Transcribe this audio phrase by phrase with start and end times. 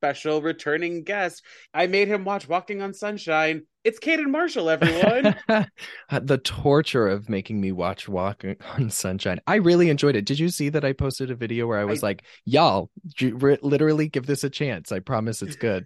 [0.00, 1.44] special returning guest.
[1.74, 3.66] I made him watch Walking on Sunshine.
[3.84, 5.36] It's Caden Marshall, everyone.
[6.10, 9.42] the torture of making me watch Walking on Sunshine.
[9.46, 10.24] I really enjoyed it.
[10.24, 12.90] Did you see that I posted a video where I was I- like, y'all,
[13.20, 14.90] literally give this a chance.
[14.90, 15.84] I promise it's good.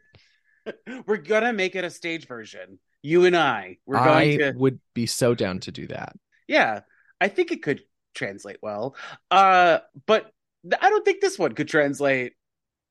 [1.06, 2.78] We're gonna make it a stage version.
[3.02, 3.78] You and I.
[3.84, 6.14] We're I going to would be so down to do that.
[6.46, 6.80] Yeah.
[7.20, 7.82] I think it could
[8.14, 8.94] translate well.
[9.30, 10.30] Uh but
[10.80, 12.34] I don't think this one could translate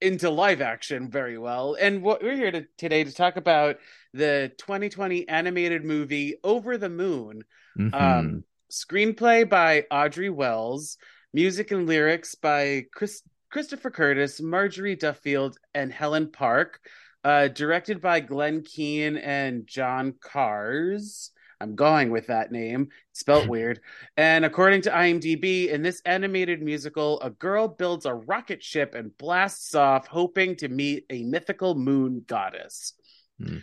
[0.03, 1.77] into live action very well.
[1.79, 3.77] And what we're here to, today to talk about
[4.13, 7.43] the 2020 animated movie Over the Moon.
[7.79, 7.93] Mhm.
[7.93, 10.97] Um, screenplay by Audrey Wells,
[11.33, 16.79] music and lyrics by Chris, Christopher Curtis, Marjorie Duffield, and Helen Park.
[17.23, 21.29] Uh, directed by Glenn Keane and John Kahrs.
[21.63, 23.79] I'm going with that name, spelt weird.
[24.17, 29.17] And according to IMDb, in this animated musical, a girl builds a rocket ship and
[29.17, 32.93] blasts off, hoping to meet a mythical moon goddess.
[33.41, 33.59] Hmm.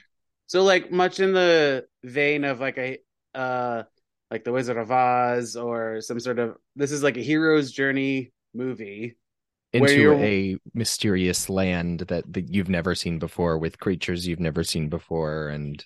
[0.46, 2.98] So, like much in the vein of like a
[3.34, 3.84] uh
[4.30, 8.32] like the Wizard of Oz or some sort of this is like a hero's journey
[8.54, 9.16] movie.
[9.72, 14.88] Into a mysterious land that, that you've never seen before with creatures you've never seen
[14.88, 15.48] before.
[15.48, 15.84] And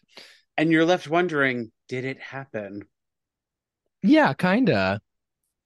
[0.57, 2.89] And you're left wondering, did it happen?
[4.03, 5.01] yeah, kinda.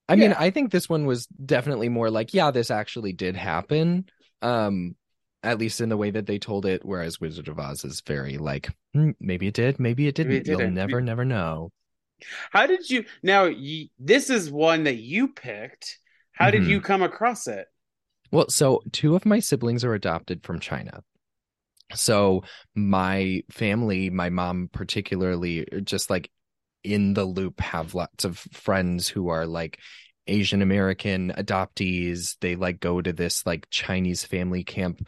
[0.09, 4.07] I mean, I think this one was definitely more like, yeah, this actually did happen.
[4.43, 4.97] Um,
[5.45, 8.39] at least in the way that they told it, whereas Wizard of Oz is very
[8.39, 10.47] like, "Hmm, maybe it did, maybe it didn't.
[10.47, 11.71] Maybe it You'll never, never know.
[12.51, 15.99] How did you now y this is one that you picked.
[16.33, 16.67] How did Mhm.
[16.67, 17.69] you come across it?
[18.31, 21.05] Well, so two of my siblings are adopted from China.
[21.95, 22.45] So
[22.75, 26.31] my family, my mom particularly, just like
[26.85, 29.79] in the loop, have lots of friends who are like
[30.27, 32.37] Asian American adoptees.
[32.41, 35.07] They like go to this like Chinese family camp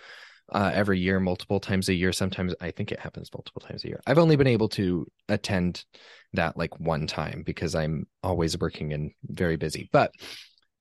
[0.52, 2.12] uh, every year, multiple times a year.
[2.12, 4.00] Sometimes I think it happens multiple times a year.
[4.06, 5.84] I've only been able to attend
[6.32, 9.88] that like one time because I'm always working and very busy.
[9.92, 10.12] But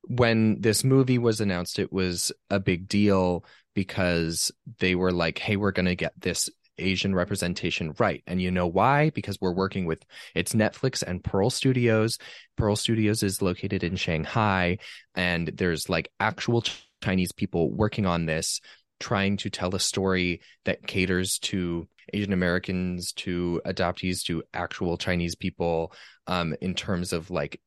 [0.03, 5.55] when this movie was announced, it was a big deal because they were like, hey,
[5.55, 6.49] we're going to get this
[6.79, 8.23] Asian representation right.
[8.25, 9.09] And you know why?
[9.11, 10.03] Because we're working with
[10.33, 12.17] it's Netflix and Pearl Studios.
[12.57, 14.77] Pearl Studios is located in Shanghai,
[15.15, 16.63] and there's like actual
[17.03, 18.61] Chinese people working on this,
[18.99, 25.35] trying to tell a story that caters to Asian Americans, to adoptees, to actual Chinese
[25.35, 25.93] people,
[26.27, 27.61] um, in terms of like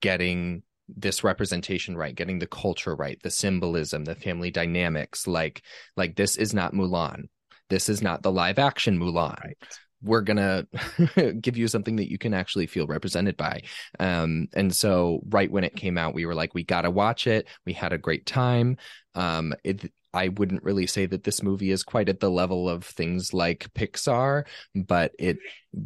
[0.00, 5.62] getting this representation right getting the culture right the symbolism the family dynamics like
[5.96, 7.24] like this is not mulan
[7.70, 9.56] this is not the live action mulan Right.
[10.02, 10.66] we're gonna
[11.40, 13.62] give you something that you can actually feel represented by
[13.98, 17.48] um and so right when it came out we were like we gotta watch it
[17.64, 18.76] we had a great time
[19.14, 22.84] um it I wouldn't really say that this movie is quite at the level of
[22.84, 24.44] things like Pixar,
[24.76, 25.38] but it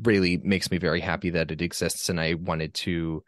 [0.03, 2.11] really makes me very happy that it exists.
[2.11, 3.25] And I wanted to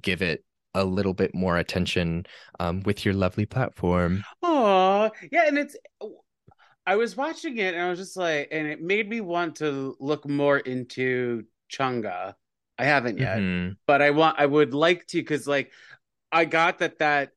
[0.00, 0.44] give it
[0.76, 2.26] a little bit more attention
[2.60, 4.24] um, with your lovely platform.
[4.42, 5.76] Oh, yeah, and it's
[6.86, 9.96] I was watching it and I was just like and it made me want to
[9.98, 12.34] look more into Chang'e.
[12.78, 13.38] I haven't yet.
[13.38, 13.76] Mhm.
[13.86, 15.72] but I want I would like to because like
[16.30, 17.30] I got that that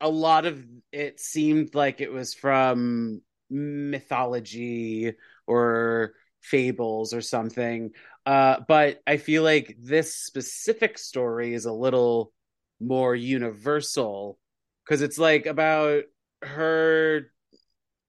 [0.00, 5.14] a lot of it seemed like it was from mythology
[5.46, 7.90] or fables or something.
[8.26, 12.32] Uh, but I feel like this specific story is a little
[12.80, 14.38] more universal
[14.84, 16.04] because it's like about
[16.42, 17.30] her.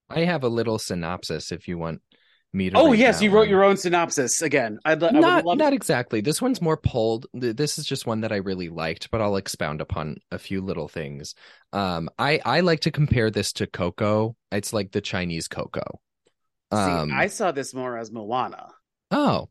[0.10, 2.02] I have a little synopsis if you want
[2.54, 2.78] me to.
[2.78, 3.50] Oh yes, you wrote one.
[3.50, 4.80] your own synopsis again.
[4.86, 6.22] I'd I would not love not exactly.
[6.22, 7.28] This one's more pulled.
[7.34, 10.88] This is just one that I really liked, but I'll expound upon a few little
[10.88, 11.36] things.
[11.74, 14.36] Um, I I like to compare this to Coco.
[14.52, 16.00] It's like the Chinese Coco.
[16.74, 18.70] See, Um, I saw this more as Moana.
[19.12, 19.50] oh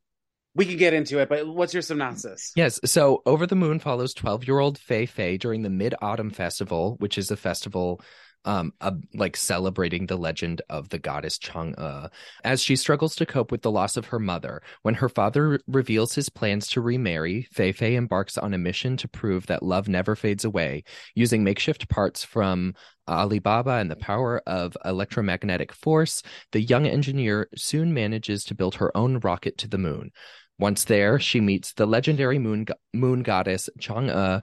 [0.56, 2.52] We can get into it, but what's your synopsis?
[2.54, 2.78] yes.
[2.84, 6.96] So Over the Moon follows twelve year old Fei Fei during the Mid Autumn Festival,
[7.00, 8.00] which is a festival
[8.44, 12.10] um, uh, like celebrating the legend of the goddess Chang'e
[12.44, 14.62] as she struggles to cope with the loss of her mother.
[14.82, 19.08] When her father reveals his plans to remarry, Fei Fei embarks on a mission to
[19.08, 20.84] prove that love never fades away,
[21.14, 22.74] using makeshift parts from
[23.08, 26.22] Alibaba and the power of electromagnetic force.
[26.52, 30.10] The young engineer soon manages to build her own rocket to the moon.
[30.58, 34.42] Once there, she meets the legendary moon moon goddess Chang'e,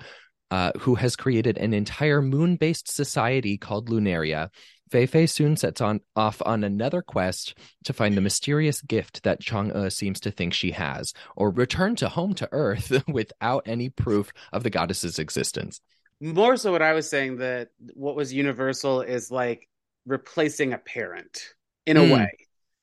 [0.52, 4.50] uh, who has created an entire moon based society called Lunaria.
[4.92, 9.40] Fei Fei soon sets on off on another quest to find the mysterious gift that
[9.42, 14.34] Chang'e seems to think she has, or return to home to Earth without any proof
[14.52, 15.80] of the goddess's existence.
[16.20, 19.70] More so, what I was saying that what was universal is like
[20.06, 21.54] replacing a parent
[21.86, 22.12] in a Mm.
[22.14, 22.32] way,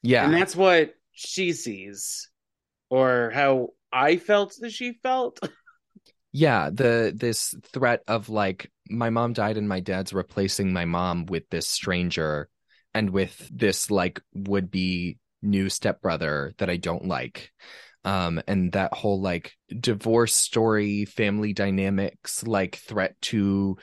[0.02, 2.30] Yeah, and that's what she sees,
[2.90, 5.40] or how I felt that she felt.
[6.32, 6.70] yeah.
[6.72, 11.48] The this threat of like my mom died and my dad's replacing my mom with
[11.50, 12.48] this stranger
[12.94, 17.52] and with this like would be new stepbrother that I don't like.
[18.04, 23.76] Um, and that whole like divorce story, family dynamics, like threat to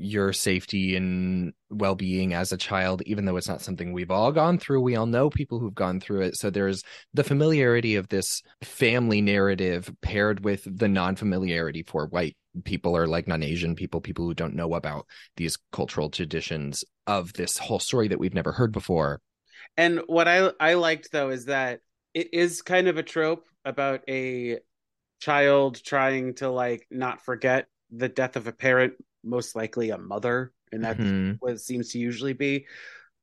[0.00, 4.58] your safety and well-being as a child even though it's not something we've all gone
[4.58, 6.36] through we all know people who've gone through it.
[6.36, 6.82] So there's
[7.14, 13.28] the familiarity of this family narrative paired with the non-familiarity for white people or like
[13.28, 15.06] non-asian people people who don't know about
[15.36, 19.20] these cultural traditions of this whole story that we've never heard before.
[19.76, 21.80] And what I I liked though is that
[22.14, 24.58] it is kind of a trope about a
[25.20, 28.94] child trying to like not forget the death of a parent,
[29.24, 31.36] most likely a mother, and that's Mhm.
[31.40, 32.66] what it seems to usually be.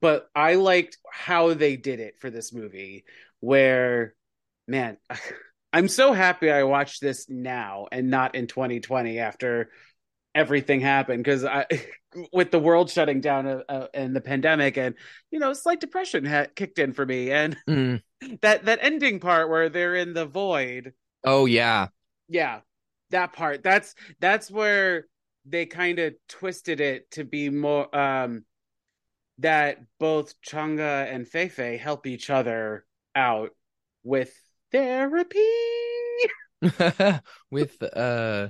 [0.00, 3.04] But I liked how they did it for this movie,
[3.40, 4.14] where
[4.66, 4.98] man,
[5.72, 9.70] I'm so happy I watched this now and not in 2020 after
[10.34, 11.66] everything happened because I
[12.32, 14.94] with the world shutting down uh, uh, and the pandemic and
[15.30, 18.02] you know slight depression had kicked in for me and Mm.
[18.42, 20.92] that that ending part where they're in the void
[21.24, 21.88] oh yeah
[22.28, 22.60] yeah
[23.10, 25.06] that part that's that's where
[25.48, 28.44] they kind of twisted it to be more um
[29.38, 30.80] that both Chang'e
[31.14, 32.84] and Feifei help each other
[33.14, 33.50] out
[34.02, 34.32] with
[34.72, 35.38] therapy.
[37.52, 38.48] With uh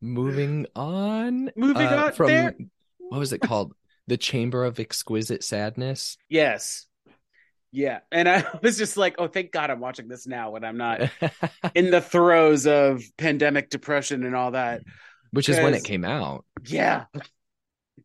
[0.00, 2.54] moving on Moving uh, on, from there-
[2.98, 3.74] what was it called?
[4.06, 6.16] The chamber of exquisite sadness?
[6.28, 6.86] Yes.
[7.72, 10.76] Yeah and i was just like oh thank god i'm watching this now when i'm
[10.76, 11.02] not
[11.74, 14.82] in the throes of pandemic depression and all that
[15.32, 16.44] which is when it came out.
[16.66, 17.04] Yeah.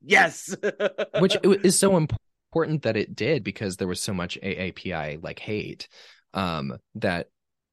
[0.02, 0.56] Yes.
[1.20, 5.88] Which is so important that it did because there was so much AAPI like hate
[6.34, 7.28] um that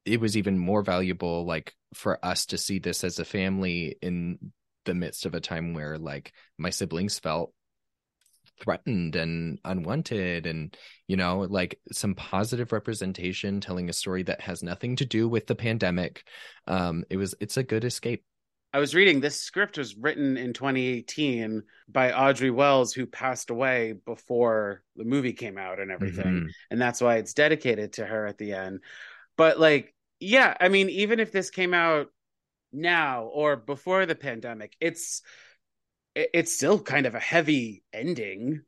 [0.05, 4.53] it was even more valuable like for us to see this as a family in
[4.85, 7.53] the midst of a time where like my siblings felt
[8.61, 10.77] threatened and unwanted and
[11.09, 15.47] you know like some positive representation telling a story that has nothing to do with
[15.47, 16.25] the pandemic.
[16.67, 18.25] Um it was it's a good escape
[18.73, 23.93] I was reading this script was written in 2018 by Audrey Wells, who passed away
[23.93, 26.25] before the movie came out and everything.
[26.25, 26.49] Mhm.
[26.71, 28.81] And that's why it's dedicated to her at the end.
[29.37, 32.13] But, like, yeah, I mean, even if this came out
[32.73, 35.23] now or before the pandemic, it's
[36.15, 38.63] it's still kind of a heavy ending,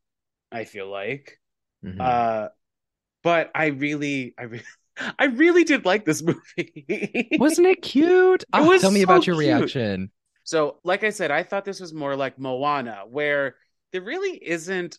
[0.52, 1.40] I feel like.
[1.84, 2.00] Mhm.
[2.00, 2.48] Uh
[3.22, 4.64] but I really I really
[5.18, 7.28] I really did like this movie.
[7.36, 9.36] wasn't it cute Ah, was tell me so about your cute.
[9.36, 10.10] reaction
[10.44, 13.56] So, like I said, I thought this was more like Moana, where
[13.92, 14.98] there really isn't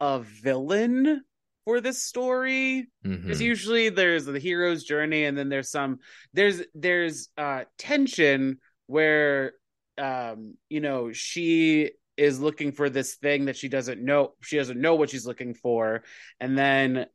[0.00, 1.24] a villain
[1.64, 2.88] for this story.
[3.26, 3.46] Because Mhm.
[3.46, 6.00] usually there's the hero's journey, and then there's some
[6.34, 9.54] there's there's uh tension where
[9.98, 14.80] um you know she is looking for this thing that she doesn't know she doesn't
[14.80, 16.02] know what she's looking for
[16.40, 17.06] and then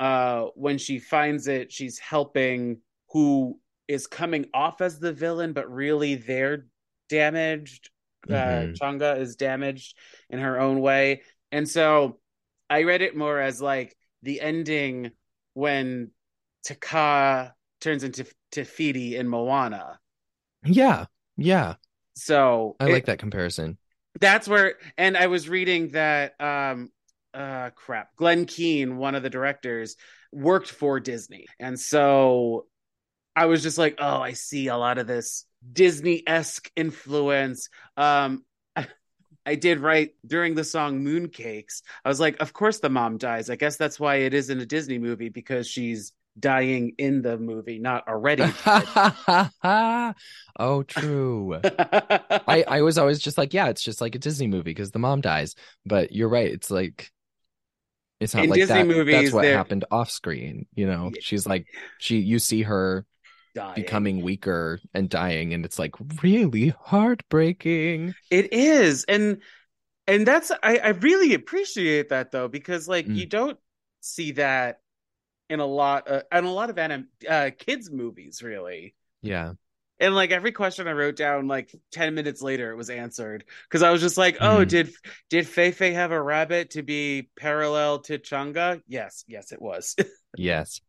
[0.00, 2.78] uh when she finds it she's helping
[3.10, 6.66] who is coming off as the villain but really they're
[7.08, 7.90] damaged.
[8.28, 8.74] Uh Mhm.
[8.78, 9.96] Chang'e is damaged
[10.28, 11.22] in her own way.
[11.52, 12.20] And so
[12.70, 15.12] i read it more as like the ending
[15.54, 16.10] when
[16.64, 19.98] Te Kā turns into Te Fiti in moana.
[20.64, 21.74] Yeah yeah.
[22.14, 23.78] So i it- like that comparison.
[24.20, 26.90] That's where and i was reading that um
[27.38, 29.96] uh crap glenn keane one of the directors
[30.32, 32.66] worked for disney and so
[33.36, 38.44] i was just like oh i see a lot of this disney-esque influence um
[39.46, 41.80] I did write during the song Mooncakes.
[42.04, 43.48] I was like, of course the mom dies.
[43.48, 47.78] I guess that's why it isn't a Disney movie because she's dying in the movie,
[47.78, 48.44] not already.
[50.58, 51.60] oh, true.
[51.64, 54.98] I I was always just like, yeah, it's just like a Disney movie because the
[54.98, 55.54] mom dies.
[55.84, 56.50] But you're right.
[56.50, 57.10] It's like
[58.20, 58.86] it's not In like Disney that.
[58.86, 60.66] movies, that's what they're- happened off screen.
[60.74, 61.66] You know, she's like
[61.98, 62.18] she.
[62.18, 63.06] You see her
[63.54, 63.74] Dying.
[63.74, 68.14] becoming weaker and dying, and it's like really heartbreaking.
[68.30, 69.42] It is, and
[70.06, 73.16] and that's I, I really appreciate that though because like Mm.
[73.16, 73.58] you don't
[74.00, 74.80] see that
[75.50, 78.94] in a lot uh, in a lot of anim- uh, kids movies really.
[79.22, 79.52] Yeah.
[80.00, 83.82] And like every question I wrote down, like ten minutes later, it was answered because
[83.82, 84.68] I was just like, "Oh, Mhm.
[84.68, 84.92] did
[85.30, 89.96] did Fei Fei have a rabbit to be parallel to Chang'e?" Yes, yes, it was.
[90.36, 90.80] Yes.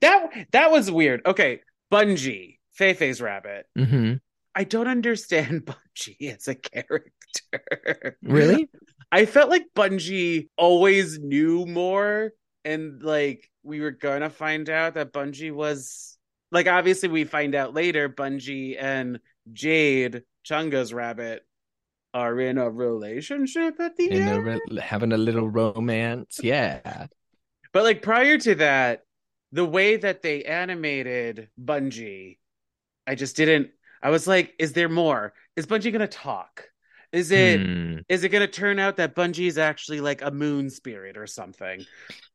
[0.00, 1.22] that that was weird.
[1.26, 1.60] Okay,
[1.90, 3.66] Bungee, Fei Fei's rabbit.
[3.76, 4.14] hmm
[4.54, 5.64] I don't understand
[5.96, 8.16] Bungee as a character.
[8.22, 8.68] Really?
[9.12, 12.32] I felt like Bungee always knew more,
[12.64, 16.11] and like we were gonna find out that Bungee was
[16.52, 19.18] like obviously we find out later Bungee and
[19.52, 21.44] Jade, Chang'e's rabbit,
[22.14, 24.44] are in a relationship at the In a end.
[24.44, 26.38] re- having a little romance.
[26.42, 27.06] Yeah.
[27.72, 29.02] But like prior to that,
[29.50, 32.38] the way that they animated Bungee,
[33.06, 33.70] I just didn't.
[34.02, 35.32] I was like, is there more?
[35.56, 36.64] Is Bungee gonna talk?
[37.12, 37.60] Is it?
[37.60, 37.98] Hmm.
[38.08, 41.84] Is it gonna turn out that Bungee is actually like a moon spirit or something?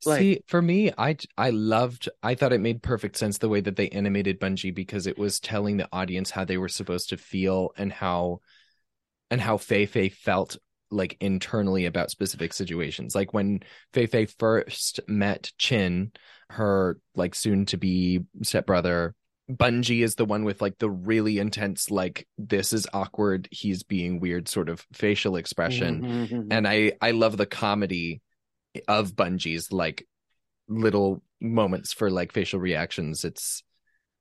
[0.05, 2.09] Like- See, for me, I I loved.
[2.21, 5.39] I thought it made perfect sense the way that they animated Bungee because it was
[5.39, 8.41] telling the audience how they were supposed to feel and how
[9.31, 10.57] and how Fei Fei felt
[10.89, 13.13] like internally about specific situations.
[13.15, 13.61] Like when
[13.93, 16.11] Fei Fei first met Chin,
[16.51, 19.15] her like soon to be stepbrother.
[19.49, 24.19] Bungee is the one with like the really intense, like this is awkward, he's being
[24.19, 26.47] weird sort of facial expression Mhm.
[26.51, 28.21] and I I love the comedy
[28.87, 30.05] of Bungee's like
[30.67, 33.23] little moments for like facial reactions.
[33.23, 33.63] It's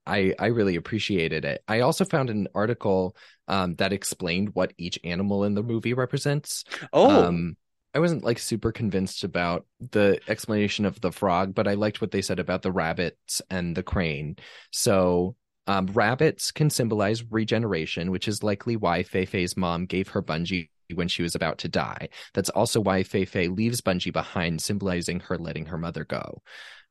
[0.06, 1.62] I I really appreciated it.
[1.66, 3.16] I also found an article
[3.48, 6.62] um that explained what each animal in the movie represents.
[6.92, 7.56] oh, Um
[7.96, 12.10] I wasn't like super convinced about the explanation of the frog, but I liked what
[12.10, 14.36] they said about the rabbits and the crane.
[14.70, 15.34] So
[15.66, 20.68] um, rabbits can symbolize regeneration, which is likely why Fei Fei's mom gave her Bungee
[20.94, 22.10] when she was about to die.
[22.34, 26.42] That's also why Fei Fei leaves Bungee behind, symbolizing her letting her mother go.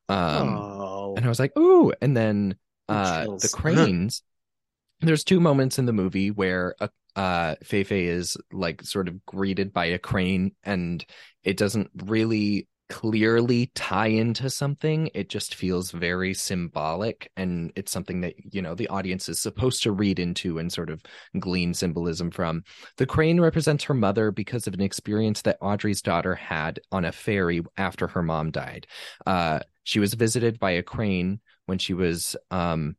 [0.10, 1.94] Um, oh, and I was like, ooh.
[2.02, 2.56] And then
[2.90, 4.24] uh, the cranes.
[5.02, 9.72] There's two moments in the movie where a uh Fei is like sort of greeted
[9.72, 11.06] by a crane and
[11.44, 15.10] it doesn't really clearly tie into something.
[15.16, 19.82] It just feels very symbolic and it's something that you know the audience is supposed
[19.84, 21.02] to read into and sort of
[21.40, 22.64] glean symbolism from.
[22.98, 27.12] The crane represents her mother because of an experience that Audrey's daughter had on a
[27.12, 28.88] ferry after her mom died.
[29.26, 32.96] Uh she was visited by a crane when she was um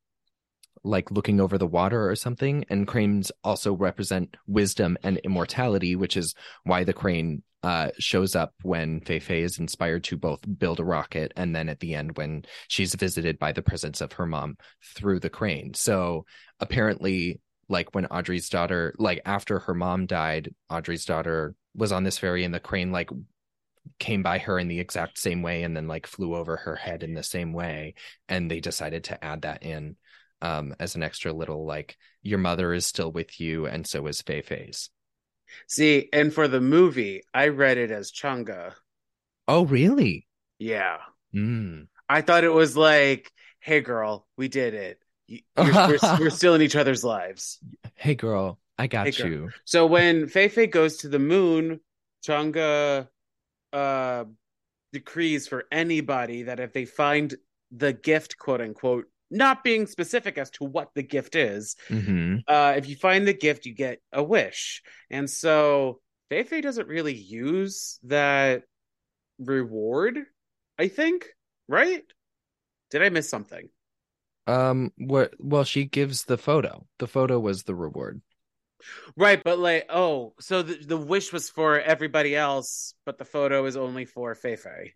[0.86, 2.64] like looking over the water or something.
[2.70, 8.54] And cranes also represent wisdom and immortality, which is why the crane uh, shows up
[8.62, 12.16] when Fei Fei is inspired to both build a rocket and then at the end
[12.16, 14.56] when she's visited by the presence of her mom
[14.94, 15.74] through the crane.
[15.74, 16.26] So
[16.60, 22.18] apparently, like when Audrey's daughter, like after her mom died, Audrey's daughter was on this
[22.18, 23.10] ferry and the crane like
[23.98, 27.02] came by her in the exact same way and then like flew over her head
[27.02, 27.94] in the same way
[28.28, 29.96] and they decided to add that in
[30.42, 34.20] um as an extra little like your mother is still with you and so is
[34.22, 34.90] Fei Fei's.
[35.68, 38.72] see, and for the movie, I read it as Chang'e.
[39.48, 40.26] Oh really?
[40.58, 40.98] Yeah,
[41.34, 41.88] Mm.
[42.08, 44.98] I thought it was like, "Hey, girl, we did it.
[45.56, 47.58] We're, we're still in each other's lives."
[47.94, 49.28] Hey girl, I got Hey, girl.
[49.30, 49.50] you.
[49.64, 51.80] So when Fei Fei goes to the moon,
[52.26, 53.08] Chang'e
[53.72, 54.24] uh
[54.92, 57.34] decrees for anybody that if they find
[57.70, 62.74] the gift, quote unquote, not being specific as to what the gift is, hmm uh,
[62.76, 64.82] if you find the gift, you get a wish.
[65.10, 68.62] And so Fei Fei doesn't really use that
[69.38, 70.18] reward,
[70.78, 71.26] I think,
[71.68, 72.04] right?
[72.90, 73.68] Did I miss something?
[74.46, 76.86] Um what well she gives the photo.
[76.98, 78.22] The photo was the reward.
[79.16, 83.64] Right, but like, oh, so the, the wish was for everybody else, but the photo
[83.66, 84.92] is only for Fei Fei.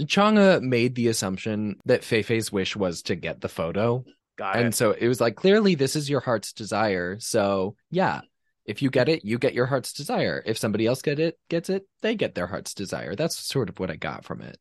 [0.00, 4.04] Chang'e made the assumption that Fei Fei's wish was to get the photo.
[4.36, 4.74] Got And it.
[4.74, 7.18] so it was like, clearly, this is your heart's desire.
[7.18, 8.20] So, yeah,
[8.66, 10.42] if you get it, you get your heart's desire.
[10.44, 13.14] If somebody else get it, gets it, they get their heart's desire.
[13.14, 14.58] That's sort of what I got from it.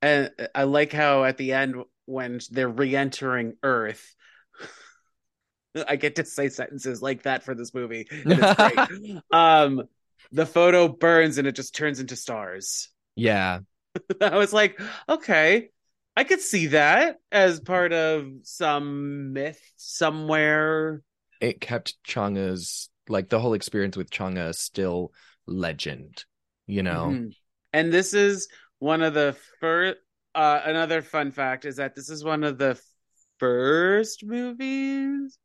[0.00, 1.76] And I like how at the end
[2.06, 4.14] when they're re-entering Earth,
[5.88, 8.06] I get to say sentences like that for this movie.
[8.24, 9.18] And it's great.
[9.32, 9.82] um,
[10.30, 12.88] the photo burns and it just turns into stars.
[13.16, 13.60] Yeah.
[14.20, 15.70] I was like, okay,
[16.16, 21.02] I could see that as part of some myth somewhere.
[21.40, 25.12] It kept Chang'e's like the whole experience with Changa still
[25.46, 26.24] legend,
[26.66, 27.08] you know.
[27.08, 27.34] Mhm.
[27.72, 29.98] And this is one of the first.
[30.34, 32.80] Uh, another fun fact is that this is one of the
[33.38, 35.38] first movies.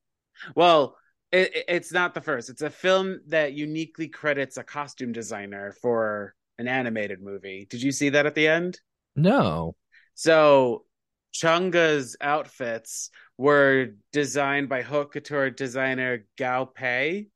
[0.56, 0.98] Well,
[1.32, 2.50] it- it's not the first.
[2.50, 7.68] It's a film that uniquely credits a costume designer for an animated movie.
[7.70, 8.80] Did you see that at the end?
[9.16, 9.76] No.
[10.16, 10.86] So
[11.34, 17.28] Chang'e's outfits were designed by haute couture designer Guo Pei.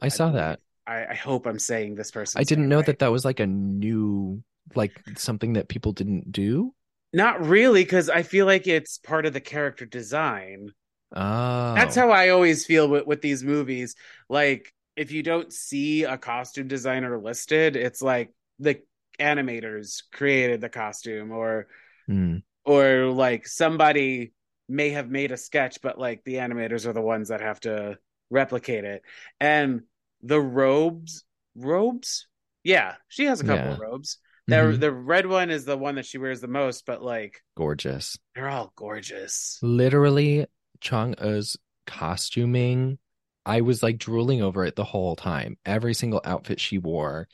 [0.00, 0.60] I saw that.
[0.86, 2.40] I, I hope I'm saying this person.
[2.40, 4.42] I didn't know that that was like a new
[4.74, 6.74] like something that people didn't do.
[7.12, 10.72] Not really, because I feel like it's part of the character design.
[11.14, 11.74] Oh.
[11.74, 13.94] That's how I always feel with, with these movies.
[14.28, 18.82] Like, if you don't see a costume designer listed, it's like the
[19.18, 21.68] animators created the costume, or
[22.06, 22.38] Hmm.
[22.64, 24.32] or like somebody
[24.68, 27.98] may have made a sketch, but like the animators are the ones that have to
[28.30, 29.02] replicate it.
[29.40, 29.82] And
[30.22, 31.24] the robes,
[31.54, 32.26] robes,
[32.64, 33.74] yeah, she has a couple Yeah.
[33.74, 34.18] of robes.
[34.48, 34.80] The Mhm.
[34.80, 38.18] the red one is the one that she wears the most, but like Gorgeous.
[38.34, 39.58] they're all gorgeous.
[39.62, 40.46] Literally,
[40.80, 42.98] Chang'e's costuming,
[43.46, 45.58] I was like drooling over it the whole time.
[45.64, 47.28] Every single outfit she wore,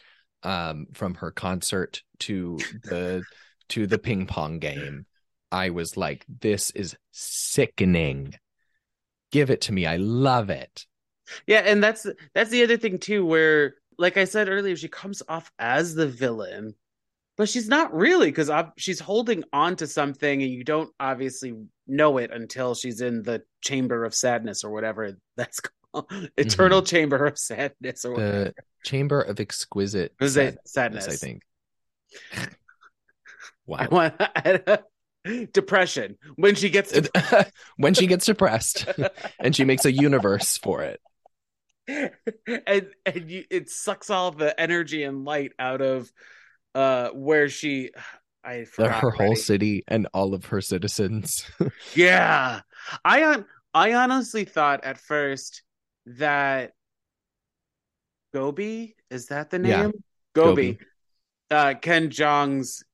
[0.44, 3.24] um, from her concert to the
[3.70, 5.06] to the ping pong game,
[5.50, 8.34] I was like, this is sickening.
[9.32, 9.86] Give it to me.
[9.86, 10.86] I love it.
[11.46, 15.22] Yeah, and that's that's the other thing too, where like I said earlier, she comes
[15.28, 16.74] off as the villain,
[17.36, 21.54] but she's not really because she's holding on to something, and you don't obviously
[21.86, 25.60] know it until she's in the chamber of sadness or whatever that's
[26.36, 28.44] eternal chamber of sadness or whatever.
[28.44, 31.08] The Chamber of Exquisite Sadness, sadness?
[31.08, 31.42] I think.
[32.36, 32.48] I
[33.66, 34.12] Wow.
[35.54, 36.92] depression when she gets
[37.78, 38.86] when she gets depressed
[39.38, 41.00] and she makes a universe for it.
[41.86, 46.12] and and you, it sucks all the energy and light out of
[46.74, 47.90] uh where she
[48.44, 51.50] I forgot her whole city and all of her citizens.
[51.94, 52.60] Yeah.
[53.02, 55.63] I on I honestly thought at first
[56.06, 56.72] that
[58.32, 59.82] Gobi, is that the Yeah.
[59.82, 60.04] name?
[60.34, 60.72] Gobi.
[60.72, 60.78] Gobi.
[61.50, 62.84] Uh Ken Jeong's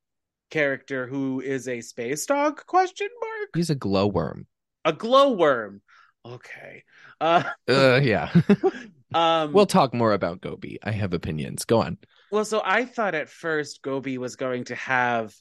[0.51, 3.51] character who is a space dog question mark?
[3.55, 4.47] He's a glowworm.
[4.85, 5.81] A glowworm.
[6.27, 6.85] Okay.
[7.21, 8.31] Uh Uh, yeah.
[9.15, 10.79] um we'll talk more about Gobi.
[10.83, 11.65] I have opinions.
[11.65, 11.99] Go on.
[12.31, 15.35] well so I thought at first Gobi was going to have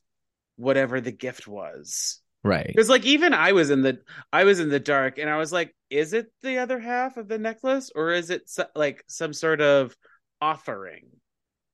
[0.55, 2.21] whatever the gift was.
[2.43, 2.67] Right.
[2.67, 3.99] Because like even I was in the
[4.31, 7.27] I was in the dark and I was like, is it the other half of
[7.27, 9.95] the necklace or is it so, like some sort of
[10.41, 11.07] offering?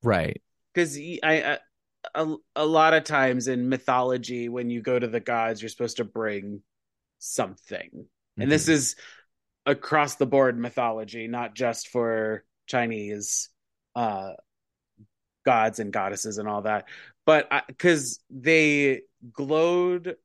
[0.03, 0.41] Right.
[0.73, 1.57] Because I, I
[2.13, 5.97] a, a lot of times in mythology, when you go to the gods, you're supposed
[5.97, 6.61] to bring
[7.19, 8.05] something,
[8.37, 8.69] and this Mhm.
[8.69, 8.95] is
[9.65, 13.49] across the board mythology, not just for Chinese
[13.95, 14.33] uh
[15.45, 16.87] gods and goddesses and all that,
[17.25, 19.01] but because they
[19.31, 20.15] glowed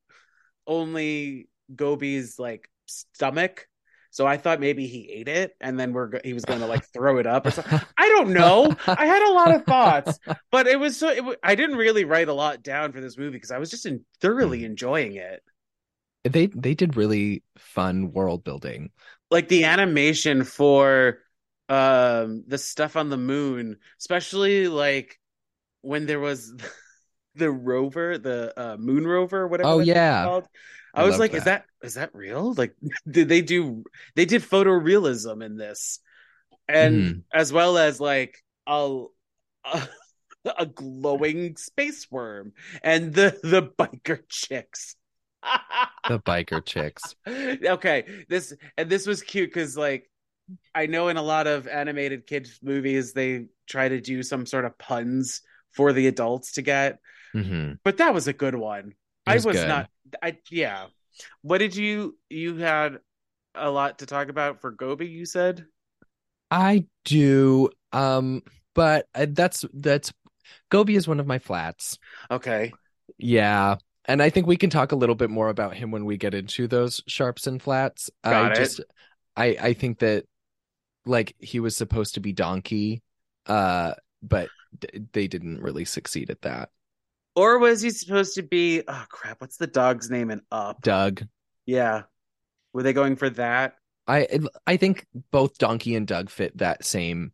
[0.67, 3.67] only Gobi's like stomach.
[4.13, 6.67] So I thought maybe he ate it and then we're go- he was going to
[6.67, 7.75] like throw it up or something.
[7.97, 8.77] I don't know.
[8.97, 10.19] I had a lot of thoughts,
[10.51, 13.17] but it was so it, w- I didn't really write a lot down for this
[13.17, 15.43] movie because I was just in, thoroughly enjoying it.
[16.25, 18.91] they they did really fun world building.
[19.31, 21.19] Like the animation for
[21.69, 25.19] um the stuff on the moon, especially like
[25.83, 26.53] when there was
[27.35, 29.69] the rover, the uh, moon rover, whatever.
[29.71, 30.25] Oh yeah.
[30.25, 30.49] called.
[30.95, 31.65] I, I was like, is that.
[31.81, 32.55] that is that real?
[32.55, 32.75] Like,
[33.11, 33.85] did they do?
[34.17, 36.01] They did photorealism in this,
[36.69, 37.23] and Mhm.
[37.33, 39.05] as well as like a,
[39.65, 39.89] a
[40.59, 44.97] a glowing space worm and the the biker chicks.
[46.09, 47.15] The biker chicks.
[47.29, 50.11] okay, this and this was cute because like
[50.75, 54.65] I know in a lot of animated kids movies they try to do some sort
[54.65, 56.99] of puns for the adults to get,
[57.35, 58.95] hmm but that was a good one.
[59.27, 59.67] I was was good.
[59.67, 59.89] not.
[60.23, 60.87] I yeah.
[61.43, 63.01] What did you you had
[63.55, 65.07] a lot to talk about for Gobi?
[65.09, 65.67] You said
[66.51, 67.71] I do.
[67.93, 68.43] Um,
[68.75, 70.13] but uh, that's that's
[70.71, 71.99] Gobi is one of my flats.
[72.31, 72.79] okay.
[73.19, 73.77] Yeah.
[74.07, 76.35] And I think we can talk a little bit more about him when we get
[76.35, 78.11] into those sharps and flats.
[78.25, 78.55] Got I it.
[78.55, 78.81] just
[79.37, 80.27] I I think that
[81.07, 83.03] like he was supposed to be donkey
[83.47, 86.71] uh but d- they didn't really succeed at that.
[87.35, 88.83] Or was he supposed to be?
[88.87, 89.41] Oh crap!
[89.41, 90.83] What's the dog's name in Up?
[90.83, 91.27] Doug.
[91.67, 92.03] Yeah,
[92.73, 93.77] were they going for that?
[94.07, 94.27] I
[94.67, 97.33] I think both Donkey and Doug fit that same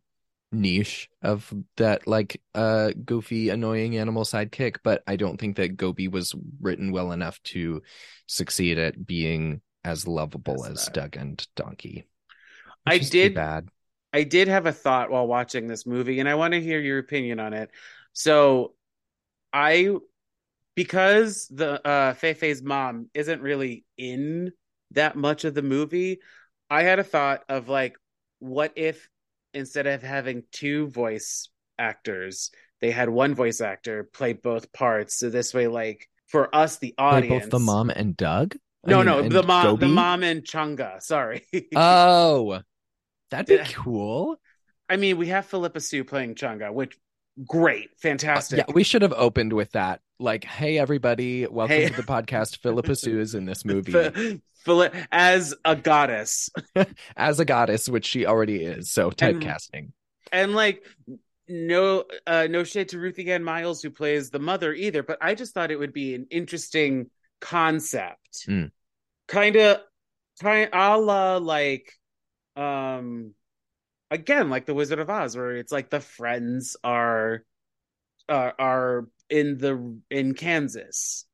[0.51, 6.07] niche of that like uh goofy annoying animal sidekick but i don't think that gobi
[6.07, 7.81] was written well enough to
[8.27, 12.07] succeed at being as lovable As as doug and donkey
[12.85, 13.67] I which is too did- bad
[14.13, 16.97] I did have a thought while watching this movie, and I want to hear your
[16.97, 17.69] opinion on it.
[18.13, 18.73] So,
[19.53, 19.95] I
[20.75, 24.51] because the uh Feifei's mom isn't really in
[24.91, 26.19] that much of the movie,
[26.69, 27.97] I had a thought of like,
[28.39, 29.09] what if
[29.53, 35.15] instead of having two voice actors, they had one voice actor play both parts.
[35.19, 38.55] So this way, like for us, the audience, both the mom and doug
[38.85, 41.01] I No, mean, no, the mom, the mom and Chang'e.
[41.01, 41.45] Sorry.
[41.75, 42.61] oh
[43.31, 43.67] that'd be Yeah.
[43.67, 44.39] cool
[44.89, 46.97] I mean, we have Phillipa Soo playing Chang'e, which
[47.45, 48.59] great, fantastic.
[48.59, 50.01] Uh, yeah we should have opened with that.
[50.19, 51.89] Like hey everybody welcome Hey.
[51.89, 52.57] to the podcast.
[52.57, 53.91] Phillipa Soo is in this movie.
[54.65, 56.49] Phili- as a goddess,
[57.15, 58.91] as a goddess which she already is.
[58.91, 59.91] So And- typecasting.
[60.31, 60.83] and like
[61.49, 65.33] no, uh, no shade to Ruthie Ann Miles who plays the mother either, but I
[65.33, 68.71] just thought it would be an interesting concept, Mm.
[69.29, 69.77] kind of,
[70.41, 71.93] kind a la like,
[72.57, 73.33] um,
[74.11, 77.43] again like the Wizard of Oz, where it's like the friends are,
[78.29, 81.25] are are in the in Kansas.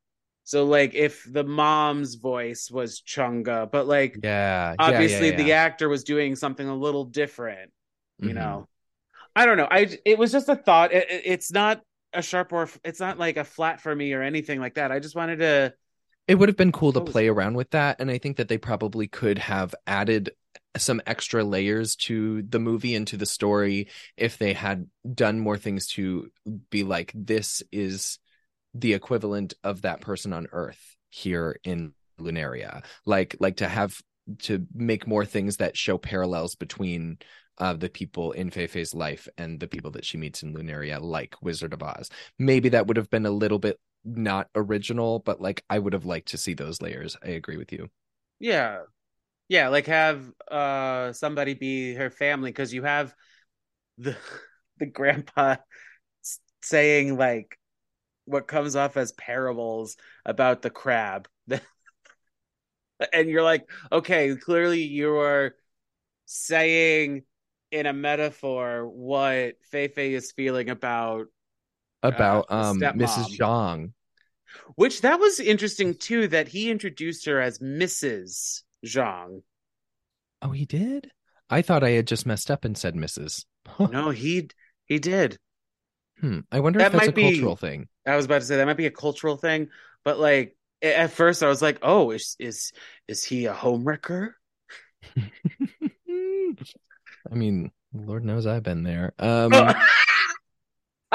[0.46, 5.52] So like if the mom's voice was Chang'e, but like yeah yeah, yeah, obviously yeah.
[5.52, 7.72] the actor was doing something a little different
[8.20, 8.34] you Mhm.
[8.34, 8.68] know
[9.36, 11.82] i don't know i it was just a thought it, it- it's not
[12.14, 15.00] a sharp or it's not like a flat for me or anything like that i
[15.00, 15.74] just wanted to
[16.28, 18.58] It would have been cool to play around with that, and I think that they
[18.58, 20.32] probably could have added
[20.78, 25.58] some extra layers to the movie and to the story if they had done more
[25.58, 26.32] things to
[26.70, 28.20] be like this is
[28.74, 32.84] the equivalent of that person on Earth here in Lunaria.
[33.06, 34.02] Like like to have
[34.40, 37.18] to make more things that show parallels between
[37.60, 41.36] uh, the people in Feifei's life and the people that she meets in Lunaria, like
[41.42, 42.10] Wizard of Oz.
[42.40, 46.06] Maybe that would have been a little bit not original, but like I would have
[46.06, 47.16] liked to see those layers.
[47.24, 47.90] I agree with you.
[48.40, 48.80] yeah
[49.48, 53.14] yeah like have uh somebody be her family because you have
[53.98, 54.16] the
[54.80, 55.56] the grandpa
[56.62, 57.58] saying like
[58.26, 61.28] what comes off as parables about the crab
[63.14, 65.56] and you're like okay clearly you are
[66.26, 67.24] saying
[67.72, 71.26] in a metaphor what Feifei is feeling about
[72.02, 72.96] About Uh, um stepmom.
[73.02, 73.40] Mrs.
[73.40, 73.92] Zhang.
[74.76, 78.64] which that was interesting too that he introduced her as Mrs.
[78.86, 79.42] Zhang.
[80.42, 81.10] Oh, he did?
[81.50, 83.46] I thought I had just messed up and said Mrs.
[83.80, 84.50] No, he
[84.86, 85.38] he did.
[86.20, 86.40] Hmm.
[86.52, 87.88] I wonder That if that's might a be- cultural thing.
[88.06, 89.70] I was about to say that might be a cultural thing,
[90.04, 92.74] but like at first I was like, "Oh, is is
[93.08, 94.32] is he a homewrecker?"
[97.32, 99.14] I mean, Lord knows I've been there.
[99.20, 99.52] Um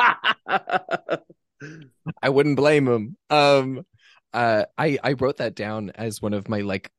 [2.22, 3.16] I wouldn't blame him.
[3.30, 3.84] Um,
[4.32, 6.90] uh, I I wrote that down as one of my like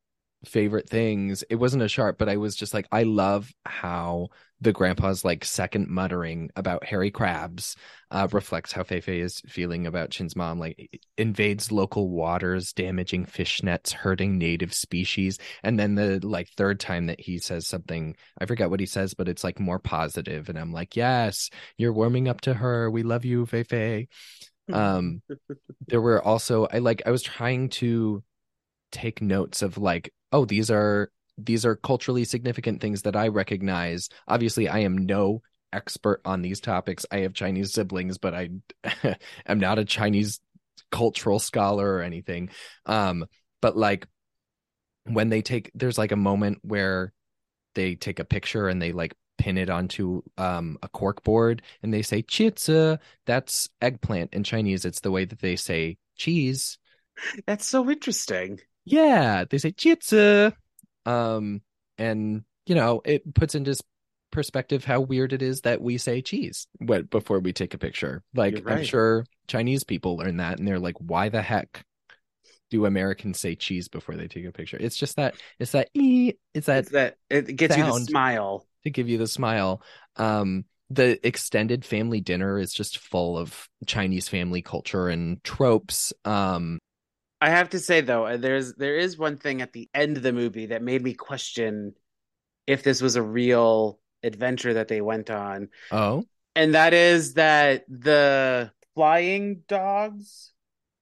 [0.44, 1.42] favorite things.
[1.50, 4.28] It wasn't a sharp, but I was just like, I love how
[4.62, 7.76] the grandpa's like second muttering about hairy crabs
[8.10, 10.58] uh, reflects how Feifei is feeling about Chin's mom.
[10.58, 16.80] Like invades local waters, damaging fish nets, hurting native species, and then the like third
[16.80, 20.48] time that he says something, I forget what he says, but it's like more positive,
[20.48, 22.90] and I'm like, yes, you're warming up to her.
[22.90, 24.08] We love you, Feifei
[24.72, 25.20] um
[25.88, 28.22] there were also i like i was trying to
[28.92, 34.08] take notes of like oh these are these are culturally significant things that i recognize.
[34.28, 37.06] Obviously i am no expert on these topics.
[37.10, 38.50] I have chinese siblings but i
[39.46, 40.40] am not a chinese
[40.90, 42.50] cultural scholar or anything.
[42.86, 43.26] Um
[43.62, 44.06] but like
[45.04, 47.12] when they take there's like a moment where
[47.74, 51.94] they take a picture and they like pin it onto um a cork board and
[51.94, 54.84] they say chitsa that's eggplant in chinese.
[54.84, 56.78] It's the way that they say cheese.
[57.46, 58.60] That's so interesting.
[58.84, 60.52] Yeah they say chitsa
[61.06, 61.60] um
[61.98, 63.76] and you know it puts into
[64.30, 68.22] perspective how weird it is that we say cheese what before we take a picture
[68.34, 71.84] like You're i'm sure chinese people learn that and they're like why the heck
[72.70, 76.34] do americans say cheese before they take a picture it's just that it's that e
[76.54, 78.66] it's that It's that it gets you the smile.
[78.84, 79.82] to give you the smile.
[80.16, 86.12] Um, the extended family dinner is just full of Chinese family culture and tropes.
[86.24, 86.80] Um,
[87.40, 90.22] I have to say though, uh, there's there is one thing at the end of
[90.22, 91.94] the movie that made me question
[92.66, 95.68] if this was a real adventure that they went on.
[95.90, 96.24] oh,
[96.54, 100.52] And that is that the flying dogs,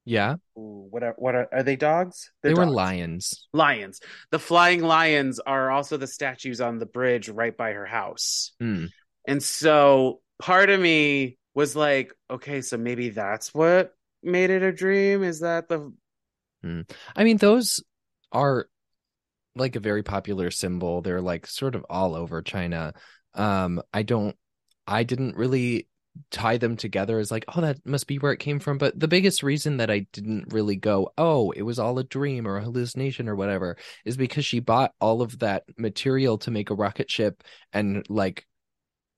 [0.05, 2.33] yeah, Ooh, what are what are are they dogs?
[2.43, 3.47] they They're were lions.
[3.53, 4.01] Lions.
[4.31, 8.53] The flying lions are also the statues on the bridge right by her house.
[8.61, 8.87] Hmm.
[9.27, 14.73] And so part of me was like, okay, so maybe that's what made it a
[14.73, 15.23] dream.
[15.23, 15.93] Is that the
[17.17, 17.83] I mean, those
[18.33, 18.69] are
[19.55, 21.03] like a very popular symbol.
[21.03, 22.95] They're like sort of all over China.
[23.35, 24.37] Um, I don't,
[24.87, 25.89] I didn't really
[26.31, 28.79] tie them together as like, oh, that must be where it came from.
[28.79, 32.47] But the biggest reason that I didn't really go, oh, it was all a dream
[32.47, 36.71] or a hallucination or whatever, is because she bought all of that material to make
[36.71, 37.43] a rocket ship
[37.73, 38.47] and like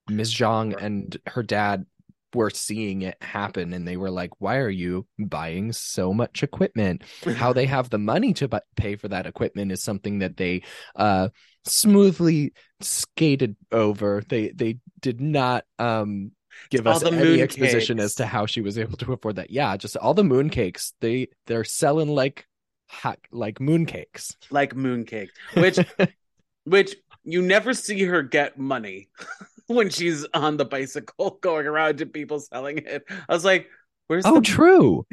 [0.08, 0.32] Ms.
[0.34, 1.86] Zhang and her dad
[2.34, 7.02] were seeing it happen and they were like why are you buying so much equipment?
[7.36, 10.62] How they have the money to bu- pay for that equipment is something that they
[10.96, 11.28] uh
[11.64, 14.22] smoothly skated over.
[14.28, 16.32] They they did not um
[16.70, 18.04] give all us the any moon exposition cakes.
[18.06, 19.50] as to how she was able to afford that.
[19.50, 22.46] Yeah just all the moon cakes they they're selling like
[22.88, 25.78] hot like moon cakes like mooncake, which
[26.64, 29.08] which you never see her get money
[29.74, 33.04] when she's on the bicycle going around to people selling it.
[33.28, 33.68] I was like,
[34.08, 35.06] where's oh the true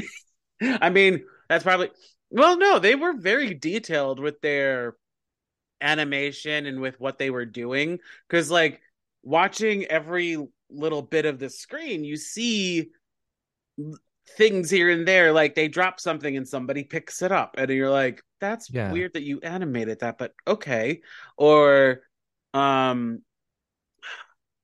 [0.62, 1.90] I mean, that's probably
[2.30, 4.96] well, no, they were very detailed with their
[5.82, 8.00] animation and with what they were doing.
[8.30, 8.82] Cause like
[9.24, 10.38] watching every
[10.70, 12.90] little bit of the screen, you see
[14.38, 15.32] things here and there.
[15.32, 18.92] Like they drop something and somebody picks it up, and you're like, that's Yeah.
[18.92, 21.02] weird that you animated that, but okay.
[21.38, 22.02] Or
[22.54, 23.22] um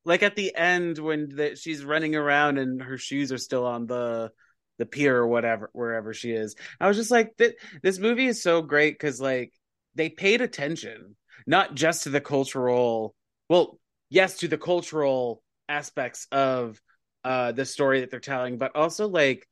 [0.06, 3.88] like at the end when the, she's running around and her shoes are still on
[3.88, 4.32] the
[4.80, 8.42] the pier or whatever wherever she is i was just like th- this movie is
[8.42, 9.54] so great because like
[9.96, 13.14] they paid attention not just to the cultural
[13.50, 16.82] well yes to the cultural aspects of
[17.24, 19.48] uh the story that they're telling but also like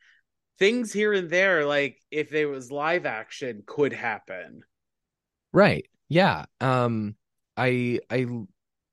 [0.58, 4.62] things here and there like if it was live action could happen
[5.54, 5.86] Right.
[6.10, 6.46] Yeah.
[6.60, 7.16] Um
[7.58, 8.26] I I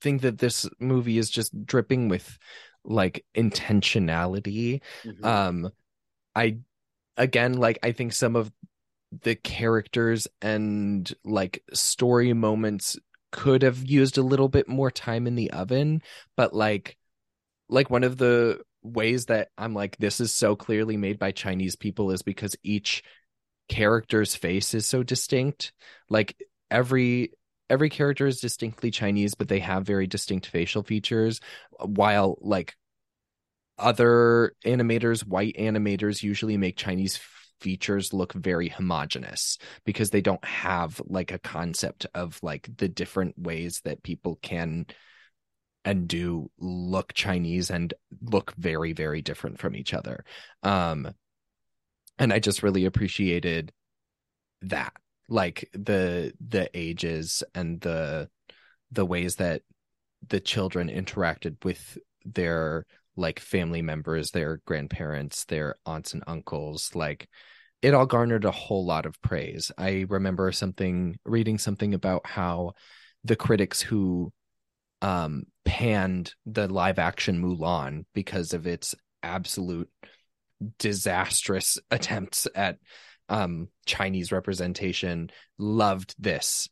[0.00, 2.38] think that this movie is just dripping with
[2.84, 4.80] like intentionality.
[5.04, 5.24] Mhm.
[5.24, 5.70] Um
[6.34, 6.58] I
[7.16, 8.52] again like I think some of
[9.22, 12.98] the characters and like story moments
[13.32, 16.02] could have used a little bit more time in the oven,
[16.36, 16.96] but like
[17.68, 21.76] like one of the ways that I'm like this is so clearly made by Chinese
[21.76, 23.02] people is because each
[23.68, 25.72] character's face is so distinct.
[26.08, 26.36] Like
[26.70, 27.32] every
[27.70, 31.40] every character is distinctly Chinese, but they have very distinct facial features.
[31.78, 32.76] While like
[33.78, 37.20] other animators, white animators usually make Chinese
[37.60, 43.38] features look very homogenous because they don't have like a concept of like the different
[43.38, 44.86] ways that people can
[45.84, 50.24] and do look Chinese and look very, very different from each other.
[50.62, 51.12] Um,
[52.18, 53.72] and I just really appreciated
[54.62, 54.92] that,
[55.28, 58.28] like the the ages and the
[58.90, 59.62] the ways that
[60.26, 62.86] the children interacted with their
[63.16, 67.28] like family members, their grandparents, their aunts and uncles, like
[67.82, 69.70] it all garnered a whole lot of praise.
[69.76, 72.72] I remember something reading something about how
[73.24, 74.32] the critics who
[75.02, 79.90] um panned the live action Mulan because of its absolute
[80.78, 82.78] disastrous attempts at
[83.28, 86.68] um Chinese representation loved this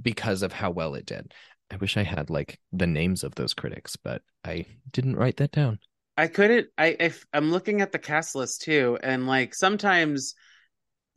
[0.00, 1.32] because of how well it did.
[1.70, 5.52] I wish I had like the names of those critics, but I didn't write that
[5.52, 5.78] down.
[6.16, 6.68] I couldn't.
[6.78, 10.34] I if I'm looking at the cast list too, and like sometimes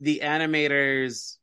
[0.00, 1.36] the animators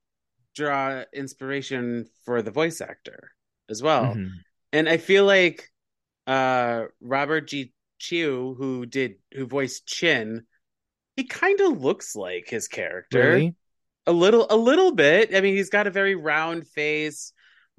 [0.56, 3.32] draw inspiration for the voice actor
[3.70, 4.32] as well, Mhm.
[4.74, 5.72] and I feel like
[6.26, 7.74] uh Robert G.
[8.00, 10.46] Chiu, who did who voiced Chin,
[11.18, 13.56] he kind of looks like his character Really?
[14.06, 15.36] a little, a little bit.
[15.36, 17.34] I mean, he's got a very round face,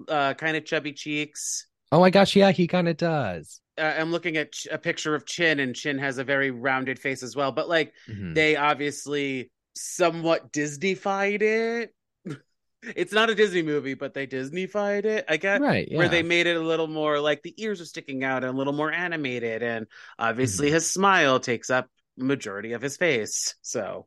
[0.09, 1.67] uh, kind of chubby cheeks.
[1.91, 3.61] Oh my gosh, yeah, he kind of does.
[3.79, 6.99] Uh, I'm looking at Ch- a picture of Chin, and Chin has a very rounded
[6.99, 7.53] face as well.
[7.53, 8.35] But like, Mhm.
[8.35, 11.95] they obviously somewhat Disneyfied it.
[12.83, 15.25] it's not a Disney movie, but they Disneyfied it.
[15.29, 15.97] I guess right, yeah.
[15.97, 18.57] where they made it a little more like the ears are sticking out and a
[18.59, 19.87] little more animated, and
[20.19, 20.75] obviously Mm-hmm.
[20.75, 23.55] his smile takes up majority of his face.
[23.63, 24.07] So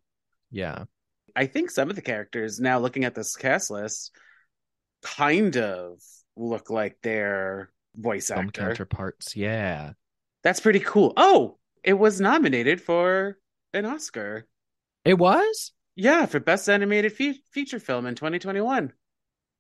[0.50, 0.84] yeah.
[1.36, 4.12] I think some of the characters now looking at this cast list
[5.02, 6.00] kind of
[6.36, 8.62] look like their voice Film actor.
[8.62, 9.94] counterparts, yeah.
[10.44, 11.14] That's pretty cool.
[11.18, 13.38] Oh, it was nominated for
[13.74, 14.48] an Oscar.
[15.06, 15.72] It was?
[15.96, 18.92] Yeah, for best animated fe- feature film in 2021.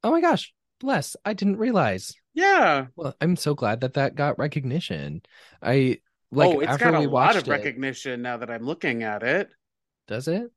[0.03, 0.53] Oh my gosh.
[0.79, 1.15] Bless.
[1.23, 2.13] I didn't realize.
[2.33, 2.87] Yeah.
[2.95, 5.21] Well, I'm so glad that that got recognition.
[5.61, 5.99] I
[6.31, 7.49] like oh, it's after got a lot of it.
[7.49, 9.49] recognition now that I'm looking at it.
[10.07, 10.51] Does it?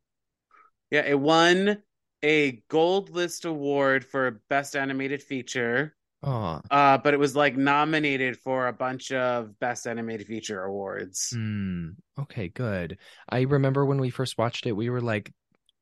[0.90, 1.82] Yeah, it won
[2.22, 5.96] a Gold List Award for Best Animated Feature.
[6.22, 11.30] Oh, Uh, but it was like nominated for a bunch of Best Animated Feature awards.
[11.32, 11.90] hmm.
[12.18, 12.98] Okay, good.
[13.28, 15.32] I remember when we first watched it, we were like,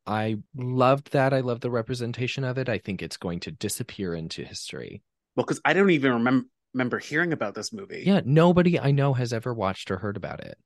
[0.07, 1.33] I loved that.
[1.33, 2.69] I love the representation of it.
[2.69, 5.03] I think it's going to disappear into history.
[5.37, 8.03] Well, because I don't even remember remember hearing about this movie.
[8.07, 10.57] Yeah, nobody I know has ever watched or heard about it.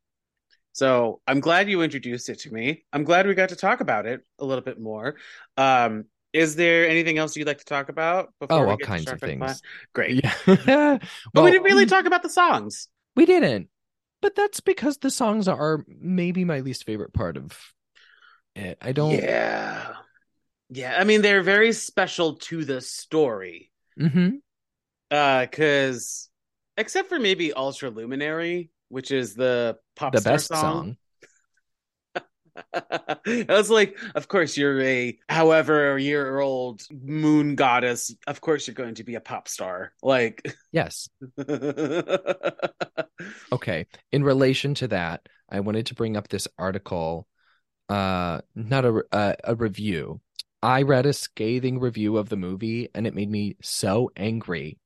[0.72, 2.84] So I'm glad you introduced it to me.
[2.92, 5.16] I'm glad we got to talk about it a little bit more.
[5.56, 9.10] Um, is there anything else you'd like to talk about before Oh, we all kinds
[9.10, 9.62] of things.
[9.94, 10.22] Great.
[10.22, 10.98] Yeah.
[11.32, 12.88] But we didn't really talk about the songs.
[13.14, 13.68] we didn't.
[14.20, 17.56] But that's because the songs are maybe my least favorite part of
[18.54, 18.76] it.
[18.82, 19.12] I don't.
[19.12, 19.94] Yeah.
[20.68, 20.94] Yeah.
[20.98, 23.70] I mean, they're very special to the story.
[23.98, 24.40] Mhm.
[25.10, 26.28] Uh, cause
[26.76, 30.96] except for maybe Ultraluminary, which is the pop The star best song.
[32.74, 38.14] I was like, of course you're a however year old moon goddess.
[38.26, 39.92] Of course you're going to be a pop star.
[40.02, 41.08] Like Yes.
[43.52, 43.86] Okay.
[44.12, 47.26] In relation to that, I wanted to bring up this article,
[47.88, 50.20] uh, not a a, a review.
[50.62, 54.78] I read a scathing review of the movie, and it made me so angry,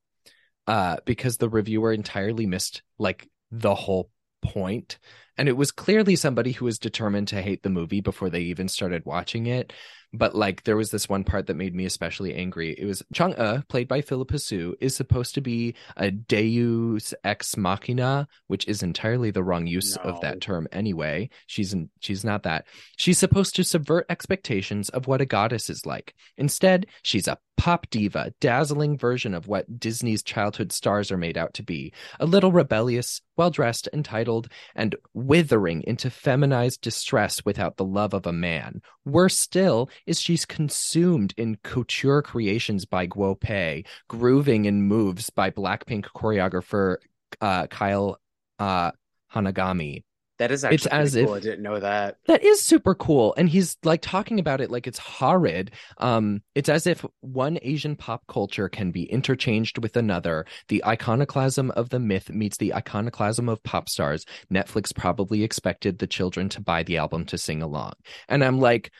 [0.67, 4.09] uh, because the reviewer entirely missed like the whole
[4.41, 4.99] point,
[5.37, 8.67] and it was clearly somebody who was determined to hate the movie before they even
[8.67, 9.73] started watching it.
[10.13, 12.75] But like, there was this one part that made me especially angry.
[12.77, 17.55] It was Chung E, played by Phillipa Soo, is supposed to be a Deus ex
[17.55, 21.29] machina, which is entirely the wrong use of that term anyway.
[21.47, 22.65] She's in, she's not that.
[22.97, 26.13] She's supposed to subvert expectations of what a goddess is like.
[26.37, 31.53] Instead, she's a pop diva, dazzling version of what Disney's childhood stars are made out
[31.53, 31.93] to be.
[32.19, 38.25] A little rebellious, well dressed, entitled, and withering into feminized distress without the love of
[38.25, 38.81] a man.
[39.05, 45.49] Worse still is she's consumed in couture creations by Guo Pei, grooving in moves by
[45.51, 46.97] Blackpink choreographer
[47.39, 48.19] uh, Kyle
[48.59, 48.91] uh,
[49.33, 50.03] Hanagami.
[50.39, 51.35] that is actually It's as cool.
[51.35, 52.17] if- I didn't know that.
[52.27, 53.33] That is super cool.
[53.37, 55.71] And he's like talking about it like it's horrid.
[55.99, 60.45] Um, it's as if one Asian pop culture can be interchanged with another.
[60.67, 64.25] The iconoclasm of the myth meets the iconoclasm of pop stars.
[64.51, 67.93] Netflix probably expected the children to buy the album to sing along.
[68.27, 68.91] And I'm like,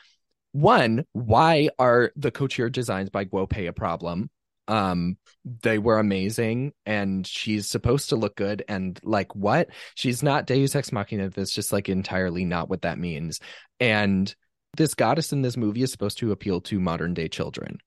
[0.52, 4.30] one, why are the couture designs by Guo Pei a problem?
[4.68, 8.64] Um, they were amazing, and she's supposed to look good.
[8.68, 9.68] And like, what?
[9.94, 11.30] She's not Deus Ex Machina.
[11.30, 13.40] That's just like entirely not what that means.
[13.80, 14.32] And
[14.76, 17.78] this goddess in this movie is supposed to appeal to modern day children.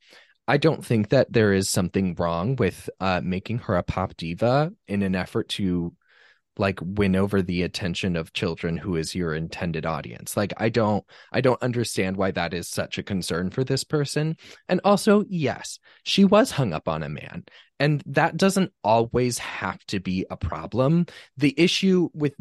[0.47, 4.71] I don't think that there is something wrong with uh, making her a pop diva
[4.87, 5.93] in an effort to
[6.57, 10.35] like win over the attention of children who is your intended audience.
[10.37, 14.37] Like I don't I don't understand why that is such a concern for this person.
[14.69, 17.45] And also, yes, she was hung up on a man.
[17.79, 21.07] And that doesn't always have to be a problem.
[21.37, 22.33] The issue with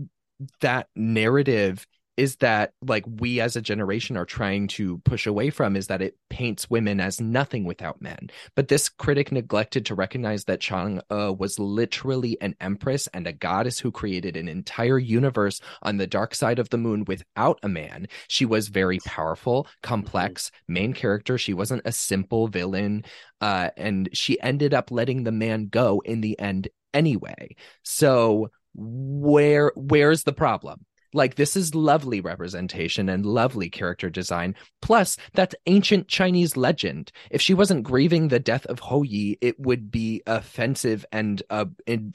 [0.61, 5.77] that narrative is that like we as a generation are trying to push away from
[5.77, 8.31] is that it paints women as nothing without men.
[8.55, 13.33] But this critic neglected to recognize that Chang'e uh, was literally an empress and a
[13.33, 17.69] goddess who created an entire universe on the dark side of the moon without a
[17.69, 18.07] man.
[18.29, 21.39] She was very powerful complex main character.
[21.39, 23.05] She wasn't a simple villain
[23.41, 27.57] uh, and she ended up letting the man go in the end anyway.
[27.83, 34.55] So where where's the problem like this is lovely representation and lovely character design.
[34.83, 37.13] Plus that's ancient chinese legend.
[37.31, 41.67] If she wasn't grieving the death of Hou Yi it would be offensive and uh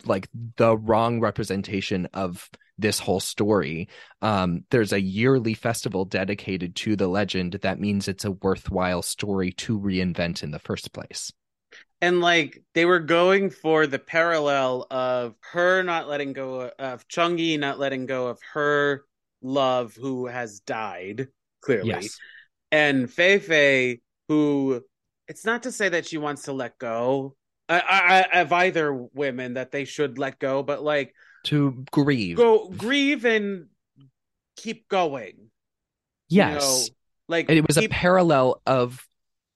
[0.06, 3.90] like the wrong representation of this whole story.
[4.22, 7.54] Um there's a yearly festival dedicated to the legend.
[7.54, 11.32] That means it's a worthwhile story to reinvent in the first place
[12.02, 17.38] And like they were going for the parallel of her not letting go of Chung
[17.38, 19.04] Yi not letting go of her
[19.42, 21.28] love who has died,
[21.62, 21.90] clearly.
[21.90, 22.18] yes
[22.72, 24.82] And Fei Fei, who
[25.28, 27.36] it's not to say that she wants to let go
[27.68, 31.14] I, I, of either women that they should let go, but like
[31.46, 33.68] to grieve go grieve and
[34.58, 35.36] keep going.
[36.30, 36.52] you know?
[36.54, 36.90] yes
[37.28, 39.06] like And it was keep- a parallel of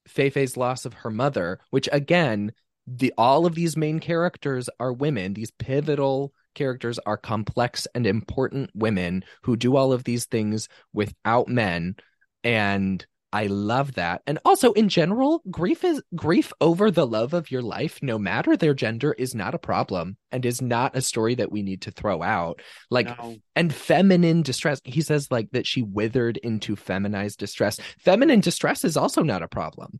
[0.07, 2.51] Fei Fei's loss of her mother, which again,
[2.85, 5.33] the all of these main characters are women.
[5.33, 11.47] These pivotal characters are complex and important women who do all of these things without
[11.47, 11.95] men.
[12.43, 14.21] And I love that.
[14.27, 18.55] And also in general, grief is grief over the love of your life, no matter
[18.55, 21.91] their gender, is not a problem and is not a story that we need to
[21.91, 22.61] throw out.
[22.91, 23.37] Like No.
[23.55, 24.81] and feminine distress.
[24.83, 27.79] He says like that she withered into feminized distress.
[27.99, 29.99] Feminine distress is also not a problem.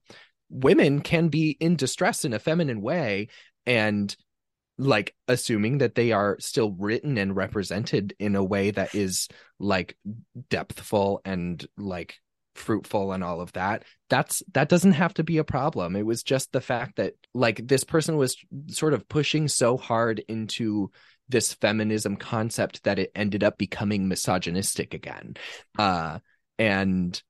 [0.52, 3.30] Women can be in distress in a feminine way
[3.66, 4.16] and
[4.78, 9.28] like assuming that they are still written and represented in a way that is
[9.60, 9.98] like
[10.50, 12.20] depthful and like
[12.56, 16.22] fruitful and all of that that's that doesn't have to be a problem it was
[16.24, 18.36] just the fact that like this person was
[18.68, 20.92] sort of pushing so hard into
[21.30, 25.36] this feminism concept that it ended up becoming misogynistic again
[25.80, 26.20] uh
[26.60, 27.22] and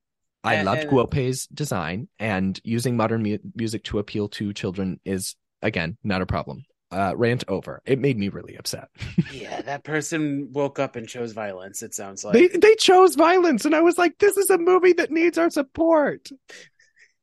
[0.44, 4.52] I And- loved and- Guo Pei's design and using modern mu- music to appeal to
[4.52, 6.66] children is again not a problem.
[6.94, 7.82] Uh, rant over.
[7.86, 8.90] It made me really upset.
[9.34, 11.82] Yeah, that person woke up and chose violence.
[11.82, 14.94] It sounds like they they chose violence, and I was like, this is a movie
[14.94, 16.30] that needs our support.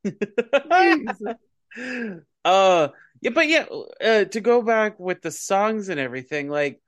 [2.45, 2.89] uh
[3.21, 3.67] yeah but yeah
[4.03, 6.81] uh, to go back with the songs and everything like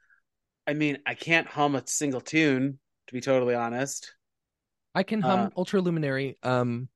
[0.66, 4.14] i mean i can't hum a single tune to be totally honest
[4.94, 6.88] I can hum Uh, Ultraluminary, um,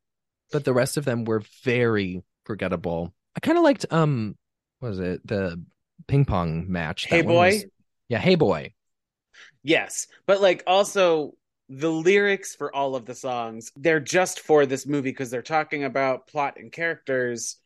[0.52, 3.14] but the rest of them were very forgettable.
[3.34, 4.36] I kind of liked um,
[4.80, 5.62] what was it the
[6.06, 7.06] ping pong match?
[7.06, 7.48] Hey Boy?
[7.48, 7.64] was-
[8.08, 8.72] yeah, hey boy.
[9.62, 11.32] yes but like also
[11.68, 15.84] the lyrics for all of the songs they're just for this movie because they're talking
[15.84, 17.56] about plot and characters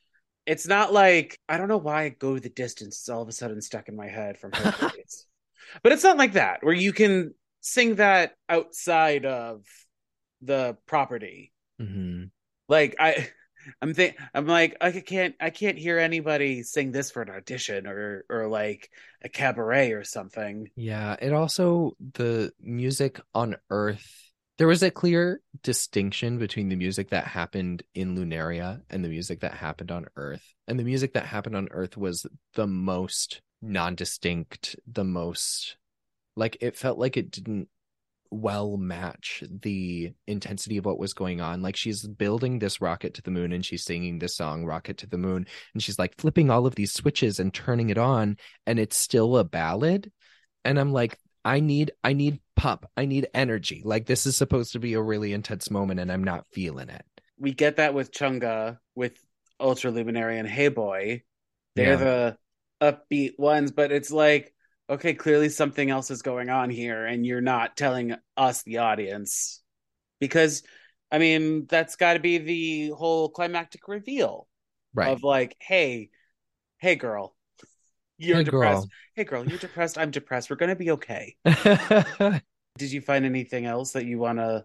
[0.47, 3.33] it's not like i don't know why I go the distance it's all of a
[3.33, 5.27] sudden stuck in my head from Hercules.
[5.83, 9.65] but it's not like that where you can sing that outside of
[10.41, 12.25] the property hmm
[12.69, 13.29] like i
[13.83, 17.87] i'm think i'm like i can't i can't hear anybody sing this for an audition
[17.87, 18.91] or or like
[19.23, 24.33] a cabaret or something Yeah, it also the music on Earth.
[24.59, 29.41] There was a clear distinction between the music that happened in Lunaria and the music
[29.41, 30.43] that happened on Earth.
[30.69, 35.77] And the music that happened on Earth was the most non-distinct, the most
[36.37, 37.69] like it felt like it didn't
[38.31, 41.63] well match the intensity of what was going on.
[41.63, 45.07] Like she's building this rocket to the moon and she's singing this song, Rocket to
[45.09, 48.79] the Moon, and she's like flipping all of these switches and turning it on, and
[48.79, 50.11] it's still a ballad.
[50.65, 52.91] And I'm like, I need I need pop.
[52.97, 53.83] I need energy.
[53.85, 57.05] Like this is supposed to be a really intense moment and I'm not feeling it.
[57.39, 59.19] we get that with Chang'e with
[59.61, 61.23] Ultraluminary and hey boy
[61.77, 61.97] they're Yeah.
[61.97, 62.37] the
[62.83, 64.53] upbeat ones but it's like
[64.91, 69.63] okay clearly something else is going on here and you're not telling us the audience.
[70.21, 70.63] Because
[71.13, 74.47] i mean that's got to be the whole climactic reveal
[74.95, 75.09] Right.
[75.09, 76.11] of like hey
[76.79, 77.35] hey girl.
[78.19, 78.83] You're Hey, depressed.
[78.83, 78.89] Girl.
[79.17, 79.97] hey girl you're depressed.
[79.99, 80.51] I'm depressed.
[80.51, 81.37] We're gonna be okay.
[81.45, 84.65] Did you find anything else that you want to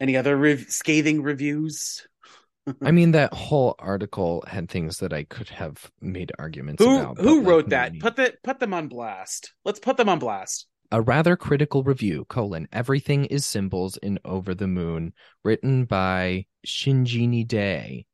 [0.00, 2.06] any other rev- scathing reviews
[2.82, 7.18] I mean that whole article had things that I could have made arguments who about.
[7.18, 8.02] who like, wrote that need.
[8.02, 12.24] put the put them on blast let's put them on blast a rather critical review
[12.28, 15.12] colon everything is symbols in over the moon
[15.44, 18.06] written by Shinjini Dey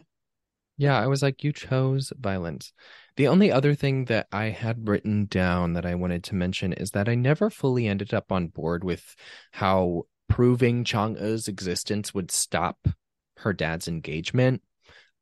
[0.77, 2.73] Yeah, I was like, you chose violence.
[3.15, 6.91] The only other thing that I had written down that I wanted to mention is
[6.91, 9.15] that I never fully ended up on board with
[9.51, 12.87] how proving Chang'e's existence would stop
[13.37, 14.63] her dad's engagement.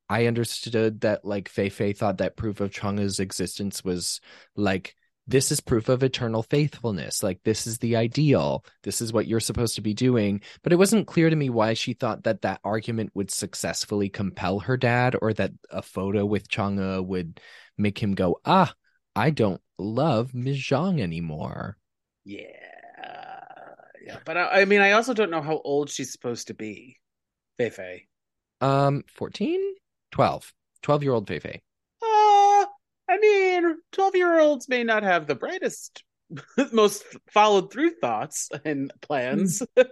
[0.08, 4.20] I understood that like Fei Fei thought that proof of Chang'e's existence was
[4.56, 4.96] like
[5.26, 7.22] this is proof of eternal faithfulness.
[7.22, 8.64] Like this is the ideal.
[8.82, 10.40] This is what you're supposed to be doing.
[10.62, 14.60] But it wasn't clear to me why she thought that that argument would successfully compel
[14.60, 17.40] her dad or that a photo with Chang'e would
[17.78, 18.74] make him go, "Ah,
[19.14, 20.58] I don't love Ms.
[20.58, 21.76] Zhong anymore."
[22.24, 22.46] yeah
[24.04, 26.98] yeah but I, I mean i also don't know how old she's supposed to be
[27.58, 28.06] Fei Fei.
[28.60, 29.60] Um 14?
[30.12, 30.52] 12.
[30.82, 31.54] 12-year-old Fei Fei.
[31.54, 31.58] Uh,
[33.12, 36.02] I mean, 12 year olds may not have the brightest,
[36.72, 39.62] most followed through thoughts and plans.
[39.76, 39.82] Hmm.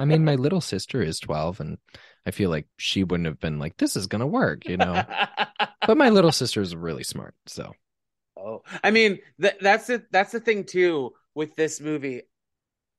[0.00, 1.78] I mean, my little sister is 12 and
[2.24, 5.04] I feel like she wouldn't have been like, this is gonna work, you know.
[5.86, 7.72] but my little sister's really smart, so
[8.38, 12.22] oh, I mean, th- that's the that's the thing too with this movie.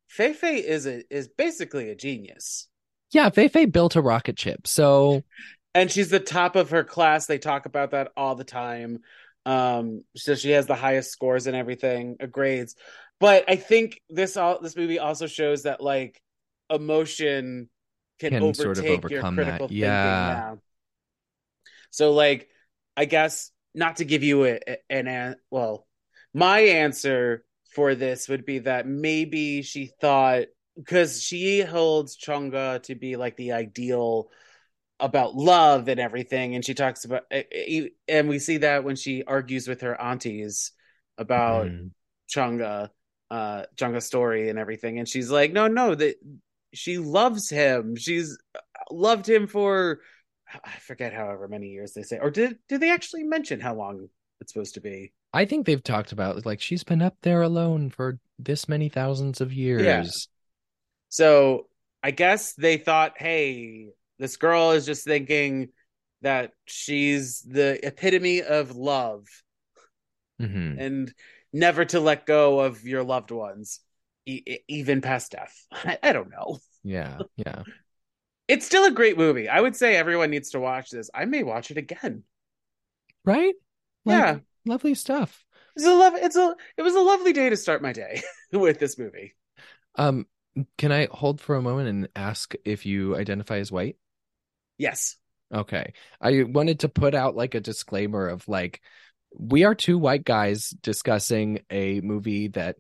[0.08, 2.68] Fei Fei is a is basically a genius.
[3.12, 5.24] Yeah, Fei Fei built a rocket ship, so
[5.74, 7.26] and she's the top of her class.
[7.26, 9.00] They talk about that all the time.
[9.46, 12.76] Um, so she has the highest scores and everything, uh, grades.
[13.20, 16.22] But I think this all this movie also shows that like
[16.70, 17.70] emotion
[18.20, 19.74] can, Can overtake sort of your overcome critical that.
[19.74, 19.80] thinking.
[19.80, 20.28] Yeah.
[20.28, 20.56] Yeah.
[21.92, 22.50] So like,
[22.96, 25.88] I guess not to give you a, an an well,
[26.34, 30.46] my answer for this would be that maybe she thought
[30.78, 34.30] because she holds Chang'e to be like the ideal
[35.02, 38.96] about love and everything and she talks about e- e- and we see that when
[38.96, 40.72] she argues with her aunties
[41.18, 41.92] about mm,
[42.30, 42.90] Chang'e
[43.32, 46.16] uh Chang'e's story and everything and she's like no no that
[46.74, 48.38] she loves him she's
[48.92, 50.02] loved him for
[50.48, 54.10] I forget however many years they say or did did they actually mention how long
[54.40, 57.90] it's supposed to be I think they've talked about like she's been up there alone
[57.90, 59.86] for this many thousands of years.
[59.86, 60.04] yeah.
[61.10, 61.68] So
[62.04, 63.90] I guess they thought, hey,
[64.22, 65.70] this girl is just thinking
[66.22, 69.26] that she's the epitome of love
[70.40, 70.80] Mhm.
[70.80, 71.14] and
[71.52, 73.80] never to let go of your loved ones,
[74.28, 75.56] e- even past death.
[75.72, 76.60] I, I don't know.
[76.84, 77.64] Yeah, yeah.
[78.48, 79.50] It's still a great movie.
[79.50, 81.10] I would say everyone needs to watch this.
[81.14, 82.24] I may watch it again.
[83.26, 83.56] Right?
[84.06, 85.44] Like, yeah, Lovely stuff.
[85.76, 86.14] it's a love.
[86.16, 86.56] It's a.
[86.78, 88.22] It was a lovely day to start my day
[88.54, 89.36] with this movie.
[89.96, 90.28] Um,
[90.78, 93.98] can I hold for a moment and ask if you identify as white?
[94.82, 95.16] Yes.
[95.54, 95.94] Okay.
[96.20, 98.82] I wanted to put out like a disclaimer of like
[99.38, 102.78] we are two white guys discussing a movie that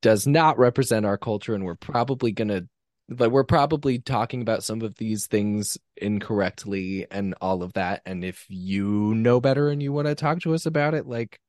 [0.00, 2.68] does not represent our culture and we're probably going to
[3.08, 8.24] like we're probably talking about some of these things incorrectly and all of that and
[8.24, 11.40] if you know better and you want to talk to us about it like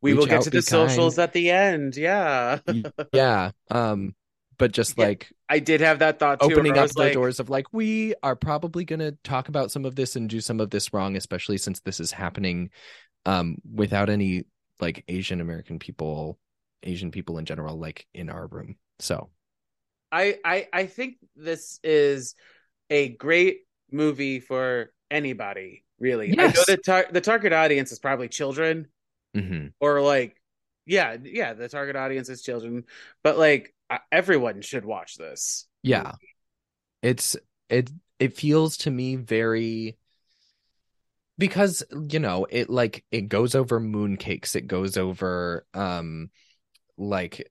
[0.00, 1.96] We will get out, to the socials at the end.
[1.96, 2.60] Yeah.
[3.12, 4.14] yeah um
[4.58, 5.06] but just Yeah.
[5.06, 6.52] like I did have that thought too.
[6.52, 9.84] opening up the like, doors of like we are probably going to talk about some
[9.84, 12.70] of this and do some of this wrong especially since this is happening
[13.26, 14.44] um without any
[14.80, 16.38] like asian american people
[16.82, 19.28] asian people in general like in our room so
[20.12, 22.34] I, I I think this is
[22.90, 26.32] a great movie for anybody, really.
[26.38, 28.88] I know the tar- the target audience is probably children
[29.34, 29.72] mhm.
[29.80, 30.36] or like
[30.84, 32.84] yeah, yeah, the target audience is children,
[33.24, 33.74] but like
[34.10, 35.66] everyone should watch this.
[35.82, 36.12] yeah
[37.02, 37.36] it's
[37.68, 39.96] it it feels to me very
[41.38, 46.30] because you know it like it goes over mooncakes it goes over um
[46.96, 47.50] like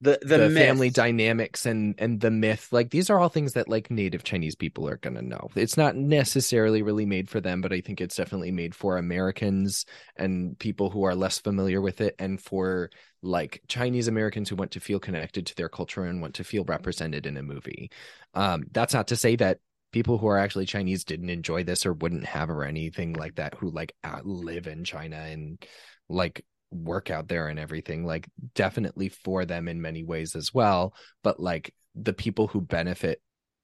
[0.00, 3.68] The the, the, family dynamics and and the myth like these are all things that
[3.68, 5.48] like native chinese people are going to know.
[5.56, 9.86] It's not necessarily really made for them but i think it's definitely made for americans
[10.14, 12.90] and people who are less familiar with it and for
[13.22, 16.64] like chinese americans who want to feel connected to their culture and want to feel
[16.64, 17.90] represented in a movie.
[18.34, 19.58] Um that's not to say that
[19.90, 23.54] people who are actually chinese didn't enjoy this or wouldn't have or anything like that
[23.54, 25.66] who like live in china and
[26.08, 30.94] like work out there and everything like definitely for them in many ways as well
[31.22, 33.22] but like the people who benefit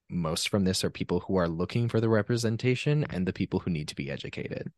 [0.08, 3.70] most from this are people who are looking for the representation and the people who
[3.70, 4.72] need to be educated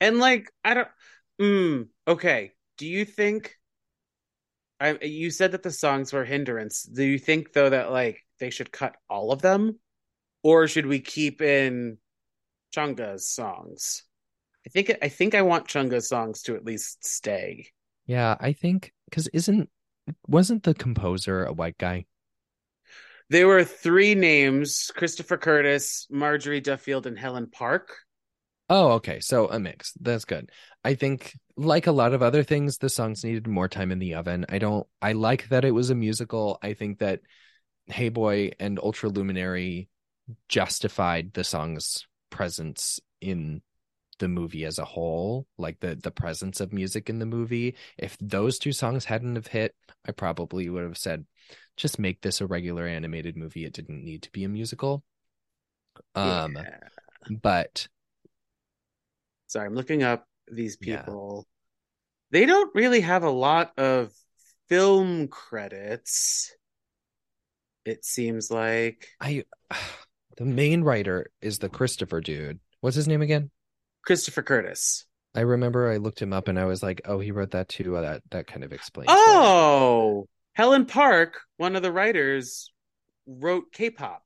[0.00, 0.88] And like I don't
[1.40, 2.52] mm, okay.
[2.78, 3.56] Do you think
[4.78, 6.82] I you said that the songs were hindrance.
[6.82, 9.78] Do you think though that like they should cut all of them?
[10.42, 11.98] Or should we keep in
[12.74, 14.04] Chang'e's songs?
[14.66, 17.66] I think I think I want Chang'e's songs to at least stay.
[18.06, 19.68] yeah i think because isn't
[20.26, 22.04] wasn't the composer a white guy
[23.30, 27.96] There were three names: Christopher Curtis, Marjorie Duffield, and Helen Park.
[28.68, 29.20] Oh, okay.
[29.20, 29.92] So a mix.
[30.00, 30.50] That's good.
[30.84, 34.14] I think like a lot of other things, the songs needed more time in the
[34.14, 34.46] oven.
[34.48, 36.58] I don't I like that it was a musical.
[36.62, 37.20] I think that
[37.86, 39.88] Hey Boy and Ultraluminary
[40.48, 43.62] justified the song's presence in
[44.20, 47.76] the movie as a whole, like the the presence of music in the movie.
[47.98, 49.74] If those two songs hadn't have hit,
[50.06, 51.26] I probably would have said
[51.76, 53.64] just make this a regular animated movie.
[53.64, 55.02] It didn't need to be a musical.
[56.14, 56.78] Um Yeah.
[57.42, 57.88] but
[59.48, 60.96] Sorry, I'm looking up these Yeah.
[61.02, 61.46] people.
[62.30, 64.12] They don't really have a lot of
[64.68, 66.54] film credits.
[67.84, 69.44] It seems like I
[70.36, 72.60] the main writer is the Christopher dude.
[72.80, 73.50] What's his name again?
[74.04, 75.04] Christopher Curtis.
[75.34, 77.96] I remember I looked him up and I was like, oh, he wrote that too.
[77.96, 79.08] Uh, That that kind of explains.
[79.10, 82.72] Oh, Helen Park, one of the writers,
[83.26, 84.22] wrote K-pop.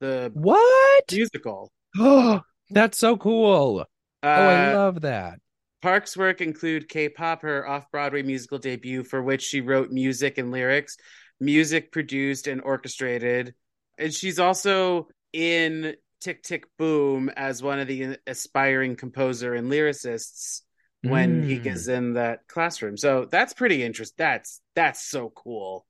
[0.00, 1.04] the What?
[1.12, 1.70] musical.
[1.98, 2.40] Oh,
[2.70, 3.80] that's so cool.
[3.80, 3.84] Uh,
[4.22, 5.38] Oh, I love that.
[5.82, 10.96] Park's work include K-pop, her off-Broadway musical debut, for which she wrote music and lyrics,
[11.40, 13.54] music produced and orchestrated,
[13.98, 20.62] and she's also in Tick Tick Boom as one of the aspiring composer and lyricists
[21.02, 21.62] when he Mm.
[21.62, 22.96] gets in that classroom.
[22.96, 24.16] So that's pretty interesting.
[24.18, 25.86] That's that's so cool.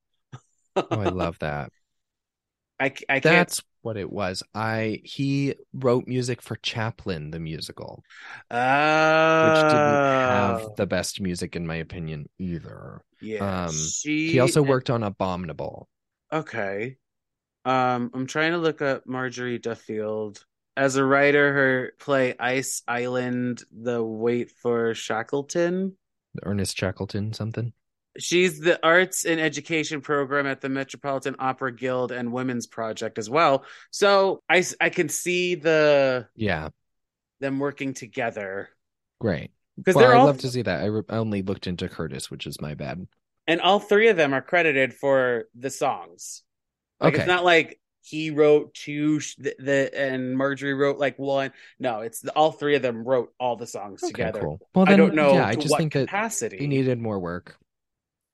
[0.91, 1.73] Oh, I love that.
[2.79, 3.23] I, I can't.
[3.23, 4.43] That's what it was.
[4.55, 8.05] I he wrote music for Chaplin the musical,
[8.51, 8.57] Oh,
[9.41, 13.03] which didn't have the best music in my opinion either.
[13.21, 13.67] yeah.
[13.69, 15.89] um, she He also worked on Abominable.
[16.33, 16.99] Okay.
[17.71, 20.45] Um, I'm trying to look up Marjorie Duffield.
[20.77, 25.97] As a writer, her play Ice Island, The Wait for Shackleton.
[26.43, 27.73] Ernest Shackleton something.
[28.19, 33.31] She's the arts and education program at the Metropolitan Opera Guild and Women's Project as
[33.31, 33.65] well.
[33.93, 36.71] So I, I can see the Yeah,
[37.41, 38.69] them working together
[39.21, 39.51] great.
[39.77, 40.81] because Well, they're I'd all love to see that.
[40.83, 43.07] I, re- I only looked into Curtis, which is my bad.
[43.47, 46.43] and all three of them are credited for the songs.
[47.01, 47.23] Like Okay.
[47.23, 51.53] it's not like he wrote two sh- the, the and Marjorie wrote like one.
[51.79, 54.41] No, it's the, all three of them wrote all the songs Okay, together.
[54.41, 54.61] cool.
[54.75, 56.59] Well, I don't know Yeah, I just what think capacity.
[56.59, 57.57] he needed more work.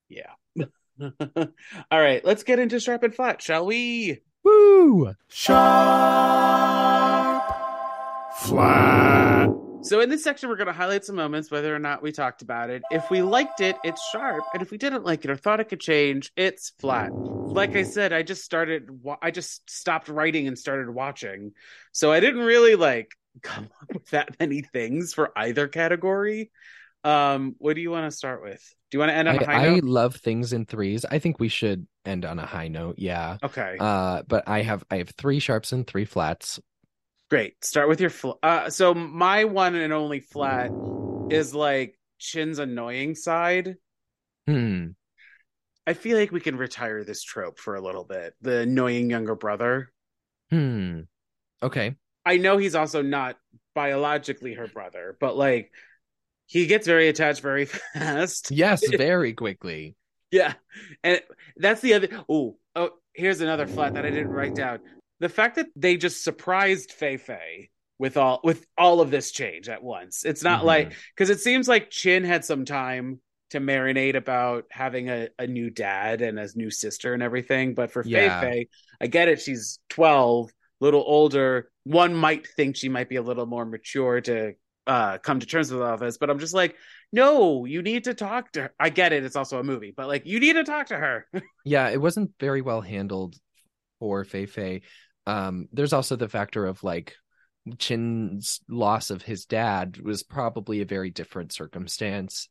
[0.08, 0.30] Yeah.
[1.00, 1.48] all
[1.90, 4.20] right, let's get into sharp and flat, shall we?
[4.44, 5.14] Woo!
[5.28, 5.62] Sharp,
[8.36, 9.50] flat.
[9.82, 12.42] So in this section, we're going to highlight some moments, whether or not we talked
[12.42, 12.82] about it.
[12.90, 15.68] If we liked it, it's sharp, and if we didn't like it or thought it
[15.68, 17.12] could change, it's flat.
[17.12, 18.88] Like I said, I just started.
[19.22, 21.52] I just stopped writing and started watching,
[21.92, 23.12] so I didn't really like
[23.42, 26.50] come up with that many things for either category.
[27.04, 28.60] Um, what do you want to start with?
[28.90, 29.84] Do you want to end on I, a high I note?
[29.84, 31.04] love things in threes.
[31.04, 32.96] I think we should end on a high note.
[32.98, 33.38] Yeah.
[33.42, 36.58] Okay, Uh, but I have I have three sharps and three flats.
[37.30, 37.64] Great.
[37.64, 38.70] Start with your fl- uh.
[38.70, 40.70] So my one and only flat
[41.30, 43.76] is like Chin's annoying side.
[44.46, 44.88] Hmm.
[45.86, 48.34] I feel like we can retire this trope for a little bit.
[48.40, 49.92] The annoying younger brother.
[50.50, 51.02] Hmm.
[51.62, 51.94] Okay.
[52.24, 53.36] I know he's also not
[53.74, 55.70] biologically her brother, but like
[56.46, 57.64] he gets very attached very
[57.94, 58.50] fast.
[58.50, 59.94] Yes, very quickly.
[60.30, 60.54] Yeah.
[61.04, 61.20] And
[61.56, 64.80] that's the other oh, oh, here's another flat that I didn't write down.
[65.20, 69.68] The fact that they just surprised Fei Fei with all with all of this change
[69.68, 70.24] at once.
[70.24, 70.64] It's not Mhm.
[70.66, 75.46] like because it seems like Chin had some time to marinate about having a, a
[75.46, 77.74] new dad and a new sister and everything.
[77.74, 78.40] But for Yeah.
[78.40, 78.68] Fei Fei,
[79.00, 79.40] I get it.
[79.40, 80.50] She's 12,
[80.80, 81.70] little older.
[81.84, 84.54] One might think she might be a little more mature to
[84.88, 86.18] uh, come to terms with all of this.
[86.18, 86.76] But I'm just like,
[87.12, 88.74] no, you need to talk to her.
[88.78, 89.24] I get it.
[89.24, 91.26] It's also a movie, but like, you need to talk to her.
[91.64, 93.34] Yeah, it wasn't very well handled
[93.98, 94.82] for Fei Fei.
[95.26, 97.14] Um, there's also the factor of like
[97.78, 102.48] Chin's loss of his dad was probably a very different circumstance.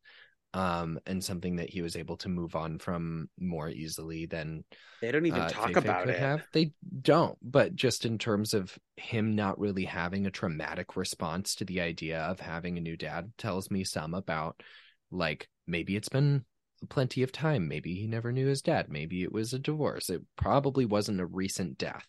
[0.53, 4.63] Um, and something that he was able to move on from more easily than
[5.01, 6.17] they don't even uh, talk Fei-Fei about it.
[6.17, 6.47] Have.
[6.53, 6.71] They
[7.01, 11.81] don't, but just in terms of him not really having a traumatic response to the
[11.81, 14.63] idea of having a new dad tells me some about
[15.11, 16.45] like maybe it's been
[16.87, 17.67] plenty of time.
[17.67, 18.87] Maybe he never knew his dad.
[18.87, 20.09] Maybe it was a divorce.
[20.09, 22.07] It probably wasn't a recent death.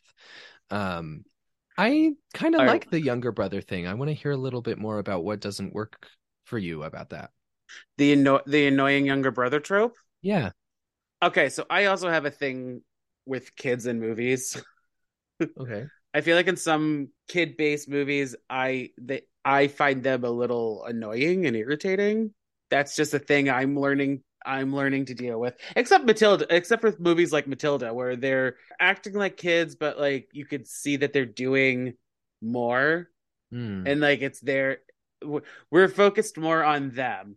[0.71, 1.25] Um,
[1.79, 3.87] I kind of like the younger brother thing.
[3.87, 6.09] I want to hear a little bit more about what doesn't work
[6.45, 7.31] for you about that.
[7.99, 9.97] The anno- the annoying younger brother trope.
[10.23, 10.51] Yeah.
[11.23, 12.83] Okay, so I also have a thing
[13.27, 14.61] with kids in movies.
[15.59, 15.87] Okay.
[16.15, 21.45] I feel like in some kid-based movies, I they I find them a little annoying
[21.45, 22.33] and irritating.
[22.71, 25.57] That's just a thing I'm learning I'm learning to deal with.
[25.75, 30.47] Except Matilda, except for movies like Matilda, where they're acting like kids, but like you
[30.47, 31.95] could see that they're doing
[32.41, 33.09] more,
[33.51, 33.87] Hmm.
[33.87, 34.79] and like it's their
[35.71, 37.37] we're focused more on them.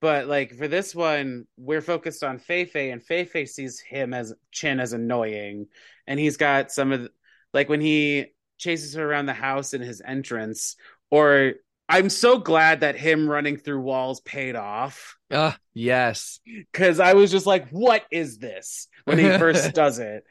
[0.00, 4.14] But like for this one, we're focused on Fei Fei, and Fei Fei sees him
[4.14, 5.66] as Chin as annoying,
[6.06, 7.10] and he's got some of the,
[7.52, 8.26] like when he
[8.58, 10.76] chases her around the house in his entrance,
[11.10, 11.54] or
[11.90, 16.40] I'm so glad that him running through walls paid off Ah, yes.
[16.46, 20.24] because I was just like, "What is this?" when he first does it.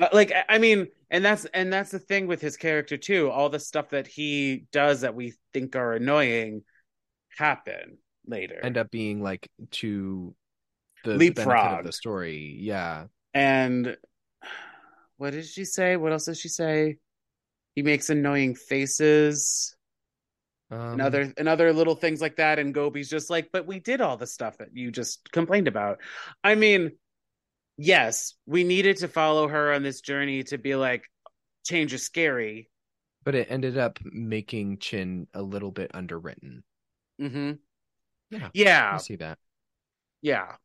[0.00, 3.30] Uh, like, I- mean, and that's and that's the thing with his character too.
[3.30, 6.62] All the stuff that he does that we think are annoying
[7.36, 8.60] happen later.
[8.62, 10.34] end up being like to
[11.04, 11.80] the benefit Leapfrog.
[11.80, 12.56] of the story.
[12.60, 13.06] Yeah.
[13.34, 13.96] And
[15.16, 15.96] what did she say?
[15.96, 16.96] What else does she say?
[17.74, 19.73] He makes annoying faces
[20.70, 22.58] Um, and other and other little things like that.
[22.58, 26.00] And Gobi's just like, but we did all the stuff that you just complained about.
[26.42, 26.92] I mean,
[27.76, 31.04] yes, we needed to follow her on this journey to be like,
[31.64, 32.70] change is scary.
[33.24, 36.62] But it ended up making Chin a little bit underwritten.
[37.20, 37.52] Mm-hmm.
[38.30, 38.48] Yeah.
[38.52, 38.90] Yeah.
[38.94, 39.38] I see that.
[40.20, 40.56] Yeah.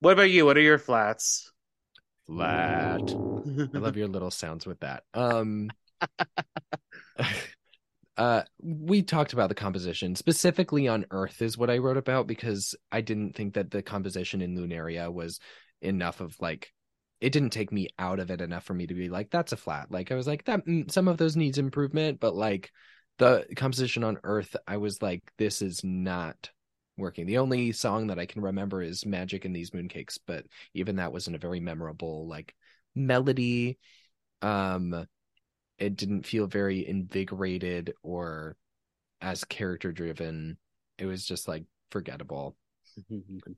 [0.00, 0.44] What about you?
[0.44, 1.52] What are your flats?
[2.26, 3.00] Flat.
[3.00, 5.04] I love your little sounds with that.
[5.14, 5.70] Um
[8.16, 10.14] uh we talked about the composition.
[10.14, 14.40] Specifically on earth is what i wrote about because i didn't think that the composition
[14.42, 15.38] in lunaria was
[15.82, 16.72] enough of like
[17.20, 19.56] it didn't take me out of it enough for me to be like that's a
[19.56, 19.90] flat.
[19.90, 22.70] Like i was like that mm, some of those needs improvement but like
[23.18, 26.50] the composition on earth i was like this is not
[26.98, 27.26] working.
[27.26, 31.12] The only song that i can remember is magic in these mooncakes but even that
[31.12, 32.54] wasn't a very memorable like
[32.94, 33.78] melody.
[34.42, 35.06] Um
[35.78, 38.56] it didn't feel very invigorated or
[39.20, 40.56] as character driven.
[40.98, 42.56] It was just like forgettable.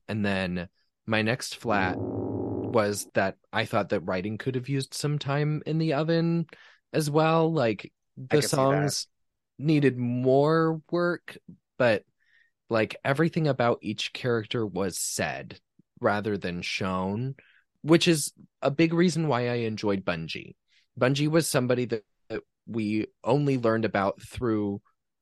[0.09, 0.69] And then
[1.07, 5.79] my next flat was that I thought that writing could have used some time in
[5.79, 6.47] the oven
[6.93, 7.53] as well.
[7.53, 9.07] Like the songs
[9.59, 11.39] needed more work,
[11.79, 12.05] but
[12.69, 15.59] like everything about each character was said
[16.01, 17.35] rather than shown,
[17.83, 20.55] which is a big reason why I enjoyed Bungee.
[20.99, 22.05] Bungee was somebody that
[22.67, 24.81] we only learned about through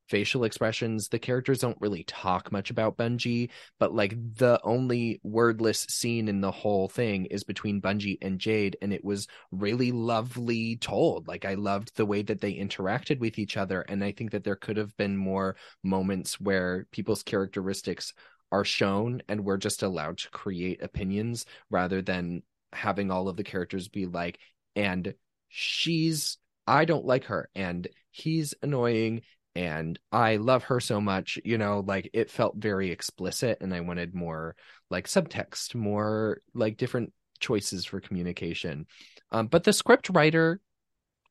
[0.08, 1.08] facial expressions.
[1.08, 6.40] The characters don't really talk much about Bungee, but like the only wordless scene in
[6.40, 11.26] the whole thing is between Bungee and Jade, and it was really lovely told.
[11.26, 14.44] Like I loved the way that they interacted with each other, and I think that
[14.44, 18.12] there could have been more moments where people's characteristics
[18.52, 23.42] are shown and we're just allowed to create opinions rather than having all of the
[23.42, 24.38] characters be like,
[24.76, 25.14] and
[25.58, 26.36] she's
[26.66, 29.22] I don't like her and he's annoying
[29.54, 33.80] and I love her so much, you know, like it felt very explicit and I
[33.80, 34.54] wanted more
[34.90, 38.86] like subtext, more like different choices for communication.
[39.32, 40.60] Um, but the script writer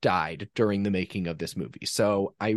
[0.01, 1.85] died during the making of this movie.
[1.85, 2.55] So I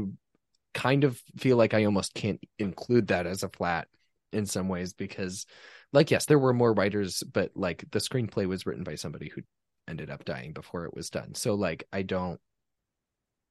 [0.72, 3.88] kind of feel like I almost can't include that as a flat
[4.32, 5.44] in some ways because
[5.92, 9.42] like yes, there were more writers, but like the screenplay was written by somebody who
[9.88, 11.34] ended up dying before it was done.
[11.34, 12.40] So like I don't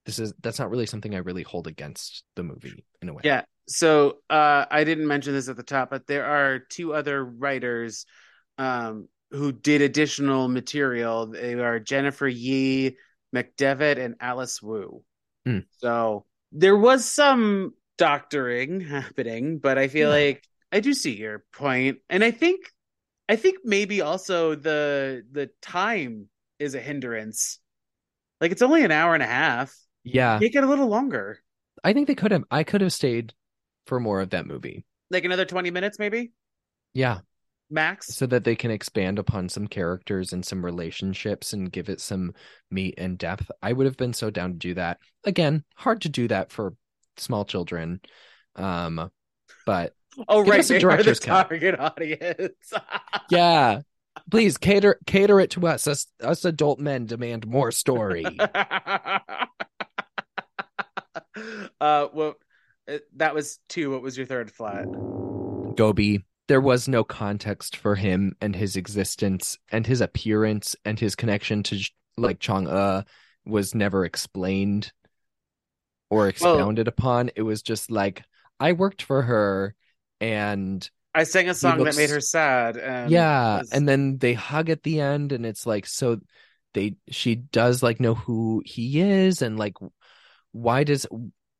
[0.07, 3.21] this is that's not really something I really hold against the movie in a way.
[3.25, 3.43] Yeah.
[3.67, 8.05] So uh, I didn't mention this at the top, but there are two other writers
[8.57, 11.27] um, who did additional material.
[11.27, 12.95] They are Jennifer Yee
[13.35, 15.03] McDevitt and Alice Wu.
[15.45, 15.65] Mm.
[15.79, 20.27] So there was some doctoring happening, but I feel yeah.
[20.27, 22.61] like I do see your point, and I think
[23.29, 27.59] I think maybe also the the time is a hindrance.
[28.39, 29.75] Like it's only an hour and a half.
[30.03, 30.39] Yeah.
[30.39, 31.39] Make it a little longer.
[31.83, 33.33] I think they could have I could have stayed
[33.85, 34.85] for more of that movie.
[35.09, 36.31] Like another 20 minutes maybe?
[36.93, 37.19] Yeah.
[37.69, 38.15] Max.
[38.15, 42.33] So that they can expand upon some characters and some relationships and give it some
[42.71, 43.51] meat and depth.
[43.61, 44.99] I would have been so down to do that.
[45.25, 46.75] Again, hard to do that for
[47.17, 47.99] small children.
[48.55, 49.11] Um
[49.65, 49.93] but
[50.27, 52.73] Oh right, they are the target audience.
[53.29, 53.81] yeah,
[54.31, 55.87] please cater cater it to us.
[55.87, 58.25] Us, us adult men demand more story.
[58.39, 59.27] uh,
[61.79, 62.35] well,
[62.91, 63.91] uh, that was two.
[63.91, 64.85] What was your third flat?
[65.75, 66.25] Gobi.
[66.47, 71.61] There was no context for him and his existence and his appearance and his connection
[71.63, 71.77] to
[72.15, 73.03] like Chang'e
[73.45, 74.93] was never explained
[76.09, 77.31] or expounded well, upon.
[77.35, 78.23] It was just like
[78.61, 79.75] I worked for her
[80.19, 82.77] and I sang a song looks, that made her sad.
[82.77, 83.71] And yeah, was...
[83.71, 86.19] and then they hug at the end, and it's like so
[86.73, 89.73] they she does like know who he is, and like
[90.51, 91.07] why does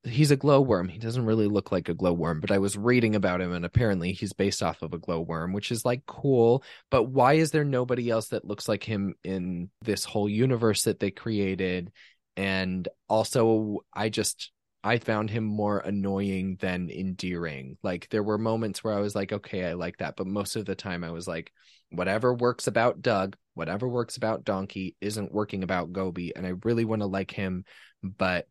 [0.03, 0.89] he's a glowworm.
[0.89, 4.14] He doesn't really look like a glowworm, but I was reading about him and apparently
[4.14, 6.64] he's based off of a glowworm, which is like cool.
[6.89, 10.99] But why is there nobody else that looks like him in this whole universe that
[10.99, 11.91] they created?
[12.36, 14.51] And also, I just
[14.88, 17.78] I found him more annoying than endearing.
[17.84, 20.64] Like there were moments where I was like, okay, I like that, but most of
[20.64, 21.52] the time I was like,
[21.92, 26.86] whatever works about Doug, whatever works about Donkey isn't working about Gobi, and I really
[26.86, 27.66] want to like him,
[28.02, 28.48] but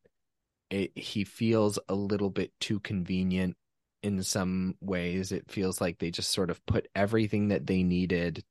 [0.69, 3.57] it, he feels a little bit too convenient
[4.03, 5.33] in some ways.
[5.33, 8.45] It feels like they just sort of put everything that they needed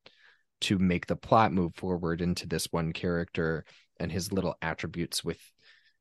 [0.61, 3.63] to make the plot move forward into this one character
[3.99, 5.39] and his little attributes with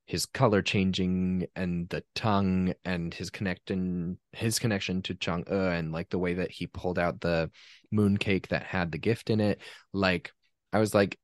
[0.06, 6.10] his color changing and the tongue and his connection his connection to Chang'e and like
[6.10, 7.50] the way that he pulled out the
[7.90, 9.60] moon cake that had the gift in it
[9.92, 10.32] like
[10.72, 11.18] I was like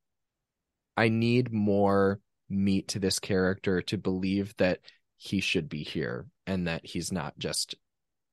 [0.96, 4.80] I need more meat to this character to believe that
[5.16, 7.74] he should be here and that he's not just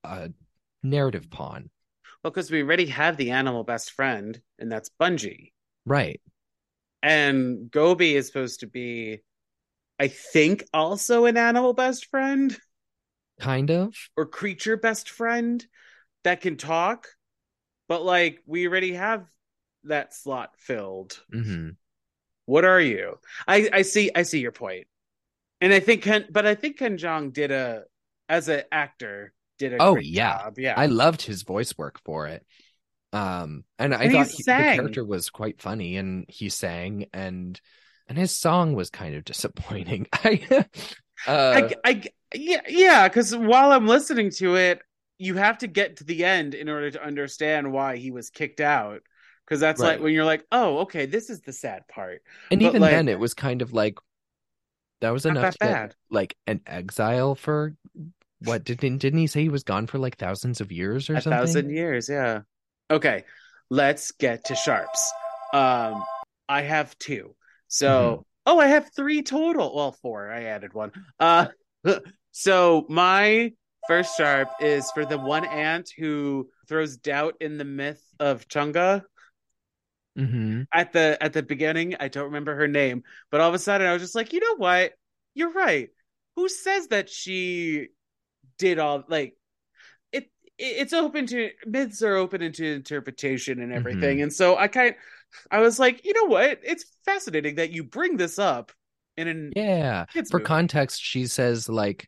[0.04, 0.32] a
[0.84, 1.70] narrative pawn.
[2.24, 5.52] Well, because we already have the animal best friend, and that's Bungee.
[5.86, 6.20] Right.
[7.04, 9.20] And Gobi is supposed to be
[10.00, 12.58] I think also an animal best friend
[13.40, 14.10] Kind of.
[14.18, 15.66] or creature best friend
[16.24, 17.08] that can talk,
[17.88, 19.28] but like we already have
[19.86, 21.24] that slot filled.
[21.32, 21.70] hmm
[22.46, 23.20] What are you?
[23.48, 24.88] I I see I see your point,
[25.62, 27.86] and I think Ken, but I think Ken Jeong did a
[28.30, 30.42] as an actor did a Oh, great yeah.
[30.44, 30.60] job.
[30.60, 32.46] Yeah, I loved his voice work for it.
[33.14, 37.08] Um, and I And he thought he- the character was quite funny, and he sang,
[37.14, 37.60] and
[38.10, 40.08] and his song was kind of disappointing.
[40.14, 40.66] I,
[41.28, 42.04] uh, I, I
[42.36, 44.82] yeah yeah because while I'm listening to it,
[45.18, 48.62] you have to get to the end in order to understand why he was kicked
[48.62, 49.02] out.
[49.46, 52.22] Because that's like when you're like, oh, okay, this is the sad part.
[52.52, 53.98] and but, even like- then, it was kind of like
[55.02, 55.90] that was enough that to bad.
[55.90, 57.74] get like an exile for
[58.44, 61.22] what didn't didn't he say he was gone for like thousands of years or a
[61.22, 61.40] something?
[61.40, 62.42] thousand years yeah
[62.92, 63.24] okay
[63.70, 65.12] let's get to sharps
[65.54, 66.04] um
[66.48, 67.34] i have two
[67.68, 68.56] so Mm-hmm.
[68.56, 69.76] oh i have three total.
[69.76, 70.32] Well four.
[70.32, 70.92] I added one.
[71.20, 71.48] Uh
[72.32, 73.54] so my
[73.88, 79.02] first sharp is for the one ant who throws doubt in the myth of Chang'e.
[80.18, 83.60] Hmm at the at the beginning i don't remember her name but all of a
[83.60, 84.94] sudden i was just like you know what?
[85.36, 85.90] You're right.
[86.36, 87.90] Who says that she
[88.58, 89.38] did all like
[90.12, 90.24] it
[90.58, 94.22] it- it's open to myths are open into interpretation and everything.
[94.24, 94.96] And so i kind
[95.52, 98.72] i was like you know what it's fascinating that you bring this up
[99.16, 100.06] in an Yeah.
[100.30, 100.46] For movie.
[100.46, 102.08] context, she says like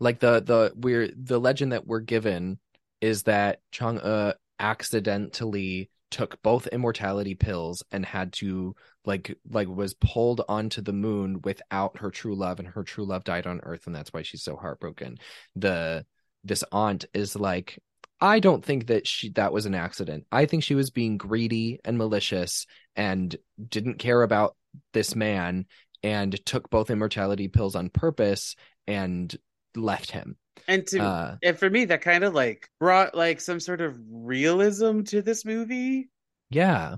[0.00, 2.58] like the the we're the legend that we're given
[3.00, 10.40] is that Chang'e accidentally took both immortality pills and had to like like was pulled
[10.48, 13.94] onto the moon without her true love and her true love died on earth and
[13.94, 15.18] that's why she's so heartbroken.
[15.54, 16.04] The
[16.42, 17.78] this aunt is like
[18.20, 20.26] I don't think that she that was an accident.
[20.30, 22.66] I think she was being greedy and malicious
[22.96, 23.34] and
[23.68, 24.56] didn't care about
[24.92, 25.66] this man
[26.02, 28.56] and took both immortality pills on purpose
[28.86, 29.34] and
[29.74, 30.36] left him.
[30.68, 33.98] and to Uh, and for me that kind of like brought like some sort of
[34.10, 36.10] realism to this movie
[36.50, 36.96] yeah,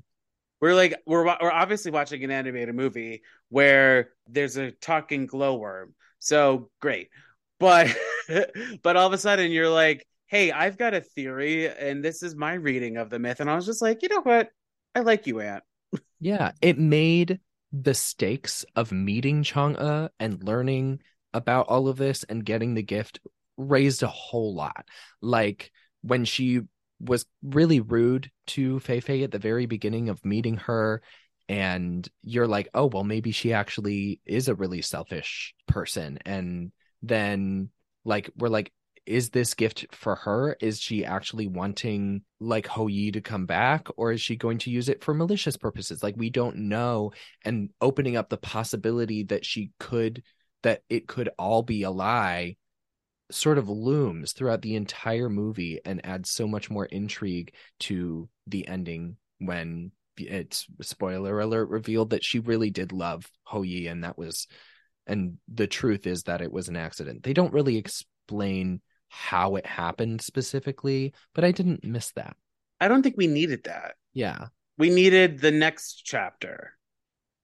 [0.60, 5.94] We're like we're we're obviously watching an animated movie where there's a talking glowworm.
[6.20, 7.08] So great.
[7.58, 7.94] But
[8.82, 12.34] but all of a sudden you're like, "Hey, I've got a theory and this is
[12.34, 14.48] my reading of the myth." And I was just like, "You know what?
[14.94, 15.62] I like you, Aunt."
[16.20, 16.52] yeah.
[16.62, 17.38] It made
[17.70, 21.00] the stakes of meeting Chang'e and learning
[21.34, 23.20] about all of this and getting the gift
[23.58, 24.86] raised a whole lot.
[25.20, 25.70] Like
[26.00, 26.62] when she
[26.98, 31.02] was really rude to Fei Fei at the very beginning of meeting her,
[31.48, 36.18] and you're like, oh, well, maybe she actually is a really selfish person.
[36.24, 36.72] And
[37.02, 37.68] then,
[38.04, 38.72] like, we're like,
[39.06, 40.56] is this gift for her?
[40.60, 44.70] Is she actually wanting like Hou Yi to come back, or is she going to
[44.70, 46.02] use it for malicious purposes?
[46.02, 47.12] Like, we don't know.
[47.44, 50.22] And opening up the possibility that she could,
[50.62, 52.56] that it could all be a lie
[53.30, 58.68] sort of looms throughout the entire movie and adds so much more intrigue to the
[58.68, 64.18] ending when it's spoiler alert revealed that she really did love Hou Yi and that
[64.18, 64.46] was
[65.06, 67.22] and the truth is that it was an accident.
[67.22, 68.80] They don't really explain
[69.14, 72.34] how it happened specifically, but I didn't miss that.
[72.80, 73.94] I don't think we needed that.
[74.14, 74.46] Yeah.
[74.78, 76.72] We needed the next chapter,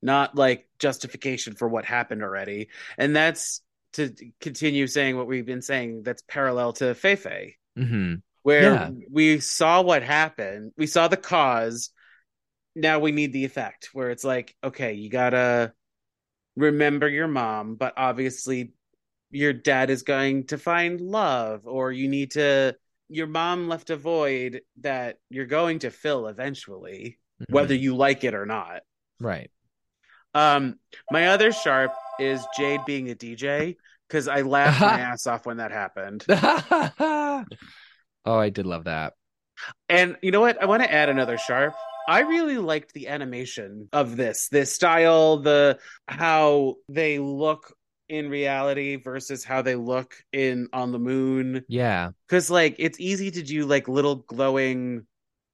[0.01, 2.69] not like justification for what happened already.
[2.97, 3.61] And that's
[3.93, 7.57] to continue saying what we've been saying that's parallel to Fei Fei.
[7.77, 8.91] hmm where Yeah.
[9.11, 11.91] we saw what happened, we saw the cause.
[12.75, 15.75] Now we need the effect, where it's like, okay, you gotta
[16.57, 18.73] remember your mom, but obviously
[19.31, 22.77] your dad is going to find love, or you need to.
[23.11, 27.19] Your mom left a void that you're going to fill eventually,
[27.49, 28.83] whether you like it or not.
[29.21, 29.51] right.
[30.35, 30.79] Um,
[31.11, 33.77] my other sharp is Jade being a DJ
[34.09, 36.25] because I laughed my ass off when that happened.
[36.29, 37.45] oh,
[38.27, 39.15] I did love that.
[39.89, 40.63] And you know what?
[40.63, 41.75] I want to add another sharp.
[42.09, 47.75] I really liked the animation of this, this style, the how they look
[48.09, 51.65] in reality versus how they look in on the moon.
[51.69, 52.11] Yeah.
[52.27, 55.07] Because like it's easy to do like little glowing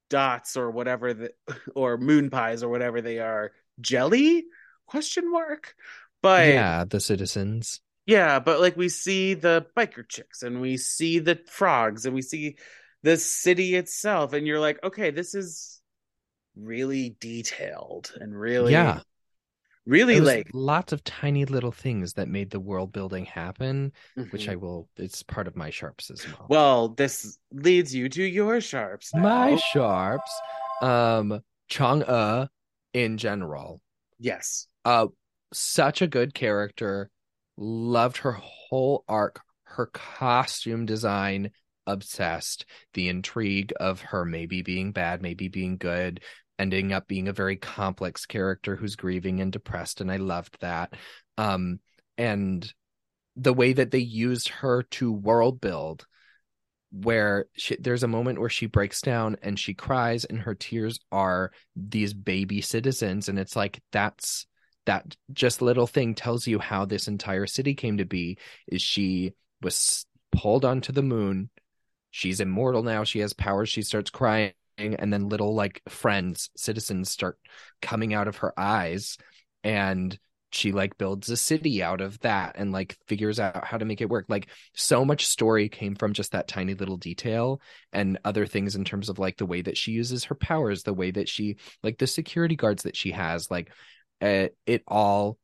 [0.09, 1.31] dots or whatever the
[1.75, 3.51] or moon pies or whatever they are.
[3.81, 4.45] Jelly?
[4.87, 5.75] Question mark.
[6.21, 7.81] But yeah, the citizens.
[8.05, 12.21] yeah, but like we see the biker chicks and we see the frogs and we
[12.21, 12.57] see
[13.03, 15.79] the city itself, and you're like, okay, this is
[16.55, 19.01] really detailed and really, Yeah.
[19.85, 23.91] Really like, lots of tiny little things that made the world building happen,
[24.31, 24.51] which Mhm.
[24.51, 26.45] I will it's part of my sharps as well.
[26.49, 29.13] well, this leads you to your sharps.
[29.13, 29.21] now.
[29.21, 30.31] my sharps.
[30.81, 32.47] Um Chang'e
[32.93, 33.81] in general.
[34.19, 35.07] yes, Uh
[35.53, 37.09] such a good character,
[37.57, 41.51] loved her whole arc, her costume design,
[41.87, 42.65] obsessed.
[42.93, 46.21] The intrigue of her maybe being bad, maybe being good,
[46.57, 50.93] ending up being a very complex character who's grieving and depressed, and I loved that.
[51.37, 51.79] Um,
[52.17, 52.71] and
[53.35, 56.05] the way that they used her to world build
[56.91, 60.99] where she, there's a moment where she breaks down and she cries and her tears
[61.11, 64.47] are these baby citizens and it's like that's
[64.85, 68.37] that just little thing tells you how this entire city came to be
[68.67, 71.49] is she was pulled onto the moon.
[72.11, 73.03] She's immortal now.
[73.03, 73.67] She has powers.
[73.67, 77.37] She starts crying and then little like friends citizens start
[77.81, 79.17] coming out of her eyes
[79.63, 80.17] and
[80.55, 83.99] she like builds a city out of that and like figures out how to make
[83.99, 84.25] it work.
[84.29, 87.61] Like so much story came from just that tiny little detail
[87.91, 90.93] and other things in terms of like the way that she uses her powers the
[90.93, 93.69] way that she like the security guards that she has like
[94.21, 95.37] uh, it all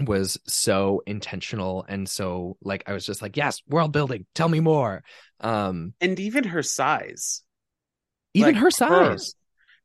[0.00, 4.60] was so intentional and so like i was just like yes world building tell me
[4.60, 5.02] more.
[5.40, 7.43] Um and even her size
[8.34, 9.34] even like her size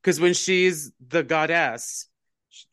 [0.02, 2.10] because when she's the goddess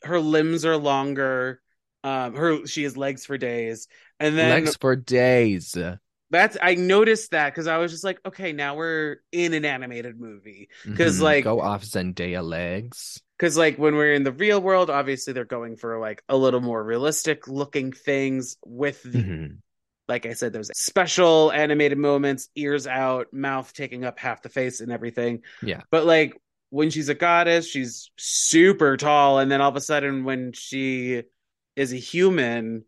[0.02, 1.60] her limbs are longer.
[2.04, 3.88] Um, her she has legs for days,
[4.20, 5.76] and then legs for days.
[6.30, 10.18] That's I noticed that because I was just like, okay, now we're in an animated
[10.18, 11.24] movie because mm-hmm.
[11.24, 13.22] like go off Zendaya legs.
[13.38, 16.60] Because like when we're in the real world, obviously they're going for like a little
[16.60, 19.18] more realistic looking things with the.
[19.18, 19.54] Mm-hmm.
[20.08, 24.80] Like I said, there's special animated moments, ears out, mouth taking up half the face
[24.80, 25.42] and everything.
[25.62, 25.82] Yeah.
[25.90, 26.40] But like
[26.70, 31.22] when she's a goddess, she's super tall, and then all of a sudden, when she
[31.74, 32.84] is a human,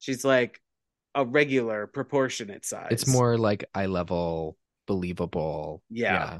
[0.00, 0.60] she's like
[1.14, 2.88] a regular proportionate size.
[2.90, 4.56] It's more like eye level,
[4.86, 5.82] believable.
[5.90, 6.12] Yeah.
[6.12, 6.38] yeah.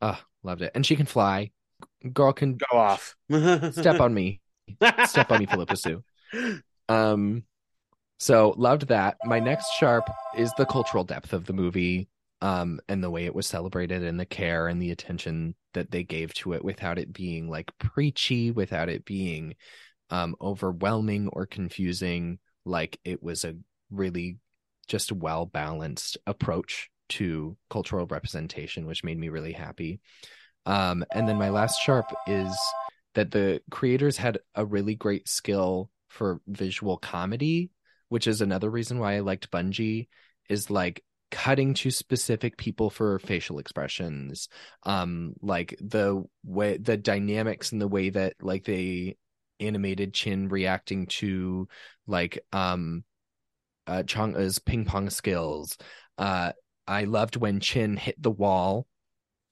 [0.00, 0.72] Oh, loved it.
[0.74, 1.50] And she can fly.
[2.12, 3.16] Girl can go off.
[3.30, 4.40] step on me.
[5.06, 6.02] step on me, Phillipa Soo.
[6.86, 7.44] Um
[8.18, 9.16] so loved that.
[9.24, 12.08] My next sharp is the cultural depth of the movie
[12.40, 16.04] um, and the way it was celebrated and the care and the attention that they
[16.04, 19.54] gave to it without it being like preachy, without it being
[20.10, 22.38] um, overwhelming or confusing.
[22.64, 23.56] Like it was a
[23.90, 24.38] really
[24.86, 30.00] just well balanced approach to cultural representation, which made me really happy.
[30.66, 32.54] Um, and then my last sharp is
[33.14, 37.70] that the creators had a really great skill for visual comedy,
[38.08, 40.08] which is another reason why I liked Bungee.
[40.50, 41.02] Is like
[41.34, 44.48] cutting to specific people for facial expressions
[44.84, 49.16] um like the way the dynamics and the way that like they
[49.58, 51.66] animated chin reacting to
[52.06, 53.02] like um
[53.88, 55.76] uh Chang'e's ping pong skills
[56.18, 56.52] uh
[56.86, 58.86] i loved when chin hit the wall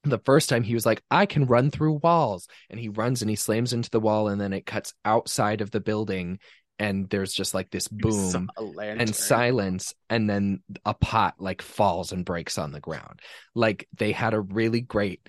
[0.05, 3.31] the first time he was like i can run through walls and he runs and
[3.31, 6.39] he slams into the wall and then it cuts outside of the building
[6.83, 12.25] and there's just like this boom and silence and then a pot like falls and
[12.25, 13.21] breaks on the ground.
[13.55, 15.29] Like they had a really great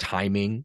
[0.00, 0.64] timing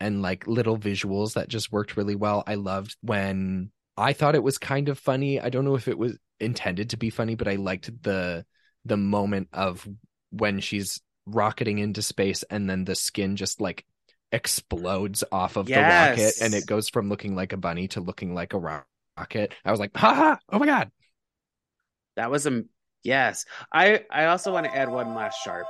[0.00, 2.42] and like little visuals that just worked really well.
[2.46, 5.40] I loved when i thought it was kind of funny.
[5.40, 8.44] I don't know if it was intended to be funny but i liked the
[8.84, 9.88] the moment of
[10.30, 13.86] when she's rocketing into space and then the skin just like
[14.32, 16.16] explodes off of yes.
[16.16, 18.86] the rocket and it goes from looking like a bunny to looking like a rock
[19.16, 20.38] I was like, ha ha!
[20.50, 20.90] Oh my god,
[22.16, 22.64] that was a
[23.02, 23.44] yes.
[23.72, 25.66] I I also want to add one last sharp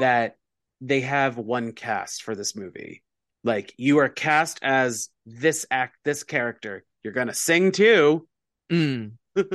[0.00, 0.36] that
[0.80, 3.02] they have one cast for this movie.
[3.44, 6.84] Like you are cast as this act, this character.
[7.02, 8.26] You're gonna sing too.
[8.70, 9.12] Mm.
[9.36, 9.46] yeah,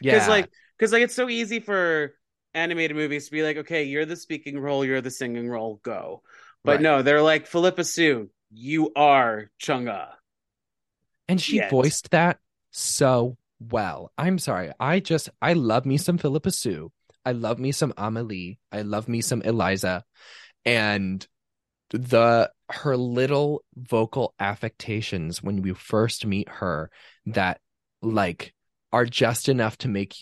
[0.00, 2.14] because like because like it's so easy for
[2.54, 6.22] animated movies to be like, okay, you're the speaking role, you're the singing role, go.
[6.62, 6.80] But right.
[6.80, 10.08] no, they're like Phillipa Soo, you are Chang'e.
[11.28, 12.38] And she voiced that
[12.74, 14.12] so well.
[14.18, 14.72] I'm sorry.
[14.80, 16.90] I just I love me some Phillipa Soo.
[17.24, 18.58] I love me some Amelie.
[18.70, 20.04] I love me some Eliza.
[20.64, 21.26] And
[21.90, 26.90] the her little vocal affectations when we first meet her
[27.26, 27.60] that
[28.02, 28.52] like
[28.92, 30.16] are just enough to make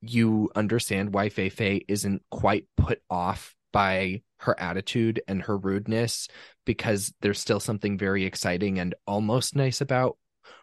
[0.00, 6.28] you understand why Fei Fei isn't quite put off by her attitude and her rudeness
[6.64, 10.16] because there's still something very exciting and almost nice about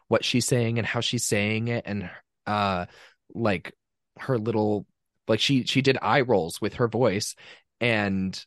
[0.08, 2.10] what she's saying and how she's saying it and
[2.46, 2.86] uh
[3.34, 3.74] like
[4.20, 4.86] her little
[5.28, 7.36] like she she did eye rolls with her voice
[7.82, 8.46] and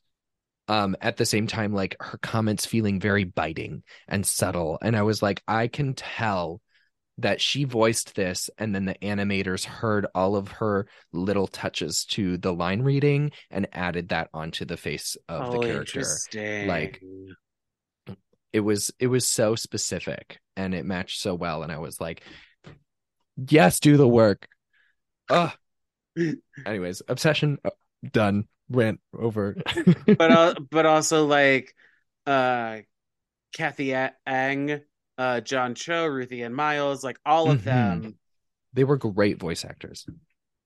[0.69, 4.79] um at the same time like her comments feeling very biting and subtle.
[4.81, 6.61] And i was like i can tell
[7.19, 12.39] that she voiced this and then the animators heard all of her little touches to
[12.39, 16.05] the line reading and added that onto the face of oh, the character.
[16.69, 17.03] Like
[18.53, 22.23] it was it was so specific and it matched so well and i was like
[23.49, 24.47] yes do the work
[25.31, 25.53] Ugh.
[26.67, 27.71] Anyways, obsession uh,
[28.11, 28.49] done.
[28.71, 29.57] Went over.
[30.07, 31.75] but uh, but also like
[32.27, 32.79] uh
[33.53, 33.95] Cathy
[34.27, 34.81] Ang,
[35.17, 37.65] uh John Cho, Ruthie Ann Miles, like all of Mhm.
[37.65, 38.19] them.
[38.73, 40.07] they were great voice actors.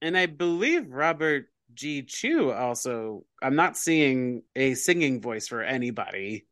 [0.01, 2.03] And I believe Robert G.
[2.03, 6.47] Chiu also I'm not seeing a singing voice for anybody.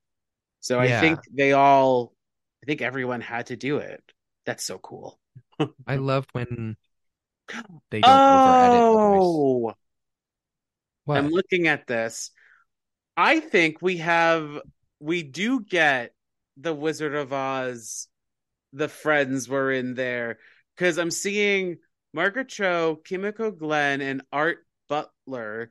[0.60, 2.12] So I think they all
[2.62, 4.02] I think everyone had to do it.
[4.46, 5.18] That's so cool.
[5.86, 6.76] I love when
[7.90, 9.18] they don't over edit the voice.
[9.22, 9.74] Oh,
[11.04, 11.18] What?
[11.18, 12.30] I'm looking at this.
[13.16, 14.60] I think we have
[15.00, 16.14] we do get
[16.56, 18.08] the Wizard of Oz.
[18.72, 20.38] The friends were in there
[20.76, 21.78] because I'm seeing
[22.12, 24.58] Margaret Cho, Kimiko Glenn, and Artt
[24.88, 25.70] Butler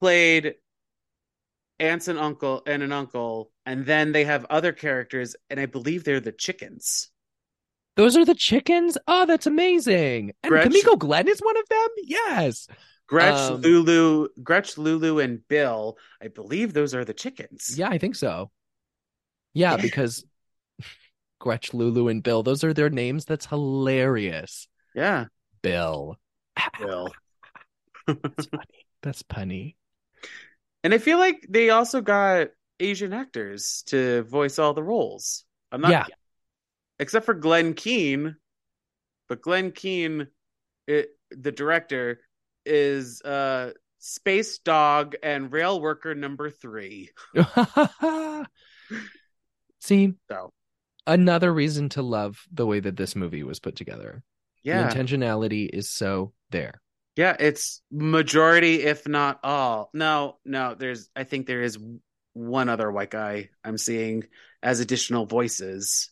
[0.00, 0.54] played
[1.82, 6.04] aunts and uncle and an uncle, and then they have other characters, and I believe
[6.04, 7.10] they're the chickens.
[7.96, 8.96] Those are the chickens?
[9.06, 10.32] Oh, that's amazing.
[10.42, 11.88] And Gretch- Kimiko Glenn is one of them?
[12.04, 12.66] Yes.
[13.06, 15.98] Gretch, Um, Lulu, Gretch, Lulu, and Bill.
[16.22, 17.76] I believe those are the chickens.
[17.76, 18.50] Yeah, I think so.
[19.52, 20.24] Yeah, because
[21.38, 23.26] Gretch, Lulu, and Bill, those are their names.
[23.26, 24.68] That's hilarious.
[24.94, 25.26] Yeah,
[25.60, 26.16] Bill.
[26.78, 27.08] Bill.
[28.06, 28.86] That's funny.
[29.02, 29.74] That's punny.
[30.84, 32.48] And I feel like they also got
[32.80, 35.44] Asian actors to voice all the roles.
[35.70, 36.06] I'm not, Yeah.
[36.98, 38.36] except for Glenn Keane,
[39.28, 40.26] but Glenn Keane,
[40.86, 42.20] it, the director,
[42.66, 47.10] is uh, Space Dog and Rail Worker number three.
[49.80, 50.52] See, So
[51.06, 54.22] another reason to love the way that this movie was put together.
[54.62, 56.80] yeah, The intentionality is so there.
[57.16, 59.90] Yeah, it's majority, if not all.
[59.92, 61.10] No, no, there's.
[61.14, 61.78] I think there is
[62.34, 64.24] one other white guy I'm seeing
[64.62, 66.10] as additional voices.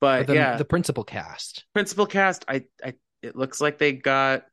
[0.00, 1.64] But, But the, yeah, the principal cast.
[1.74, 4.44] principal cast i i it looks like they got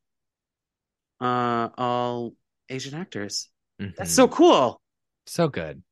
[1.22, 2.34] uh all
[2.68, 3.47] asian actors
[3.80, 4.16] that's Mhm.
[4.16, 4.82] so cool
[5.28, 5.84] so good.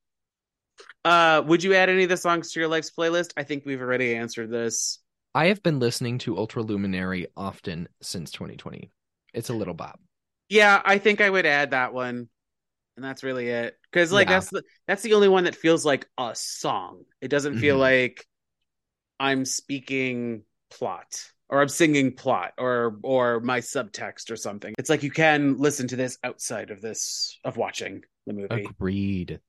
[1.05, 3.81] uh would you add any of the songs to your life's playlist i think we've
[3.81, 4.99] already answered this
[5.35, 8.91] I have been listening to Ultraluminary often since 2020.
[9.33, 9.99] It's a little bop.
[10.49, 12.27] yeah i think i would add that one
[12.95, 14.35] and that's really it because like Yeah.
[14.35, 17.79] that's the that's the only one that feels like a song it doesn't feel Mhm.
[17.79, 18.27] like
[19.19, 25.01] i'm speaking plot or i'm singing plot or or my subtext or something it's like
[25.03, 29.39] you can listen to this outside of this of watching the movie Agreed.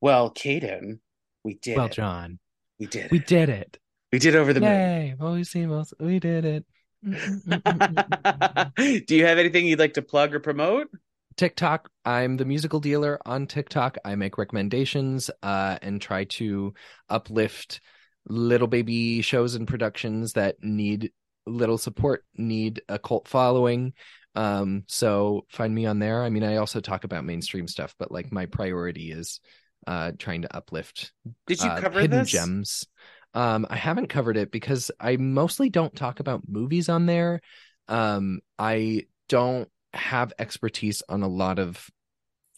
[0.00, 0.98] Well, Caden,
[1.44, 1.92] we did Well, it.
[1.92, 2.38] Jon,
[2.78, 3.26] We did we it.
[3.26, 3.78] did it.
[4.12, 4.70] We did over the moon.
[4.70, 5.14] Yay.
[5.18, 5.94] Well, we see most.
[5.98, 6.66] We did it.
[8.76, 10.88] Do you have anything you'd like to plug or promote?
[11.36, 11.90] TikTok.
[12.04, 13.98] I'm the musical dealer on TikTok.
[14.04, 16.74] I make recommendations uh, and try to
[17.08, 17.80] uplift
[18.26, 21.12] little baby shows and productions that need
[21.46, 23.92] little support, need a cult following.
[24.34, 26.22] Um, so find me on there.
[26.22, 29.40] I mean, I also talk about mainstream stuff, but like my priority is
[29.86, 31.12] uh, trying to uplift
[31.46, 32.30] Did you uh, cover hidden this?
[32.30, 32.86] gems.
[33.34, 37.40] Um, I haven't covered it because I mostly don't talk about movies on there.
[37.88, 41.90] Um, I don't have expertise on a lot of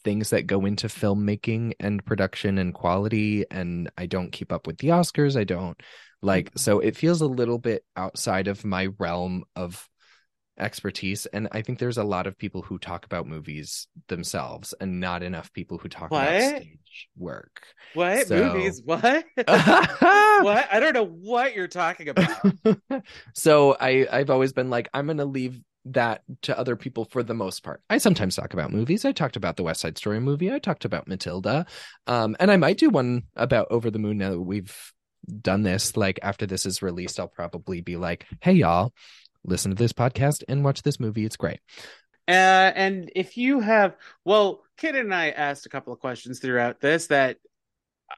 [0.04, 4.78] things that go into filmmaking and production and quality, and I don't keep up with
[4.78, 5.36] the Oscars.
[5.36, 5.80] I don't
[6.22, 9.88] like, so it feels a little bit outside of my realm of
[10.58, 15.00] expertise and i think there's a lot of people who talk about movies themselves and
[15.00, 17.62] not enough people who talk about stage work
[17.94, 18.80] What So- movies?
[18.84, 19.24] What?
[19.36, 20.68] what?
[20.72, 22.42] I don't know what you're talking about.
[23.34, 27.22] so I I've always been like I'm going to leave that to other people for
[27.22, 27.80] the most part.
[27.88, 29.04] I sometimes talk about movies.
[29.04, 30.52] I talked about the West Side Story movie.
[30.52, 31.66] I talked about Matilda.
[32.06, 34.74] Um and I might do one about Over the Moon now that we've
[35.40, 38.92] done this like after this is released I'll probably be like, "Hey y'all,
[39.46, 41.24] listen to this podcast and watch this movie.
[41.24, 41.60] It's great."
[42.28, 46.80] Uh, and if you have, well, Kid and I asked a couple of questions throughout
[46.80, 47.38] this that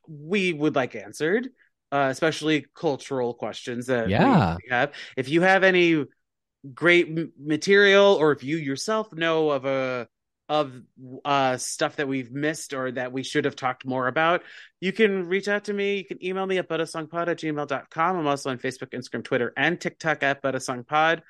[0.06, 1.48] we would like answered,
[1.92, 4.56] uh, especially cultural questions that Yeah.
[4.56, 4.92] we have.
[5.16, 6.04] If you have any
[6.74, 10.08] great material, or if you yourself know of a
[10.48, 10.72] of
[11.24, 14.42] uh stuff that we've missed or that we should have talked more about,
[14.80, 15.96] you can reach out to me.
[15.98, 18.16] You can email me at butasongpod at gmail.com.
[18.16, 21.22] I'm also on Facebook, Instagram, Twitter, and TikTok at butasongpod.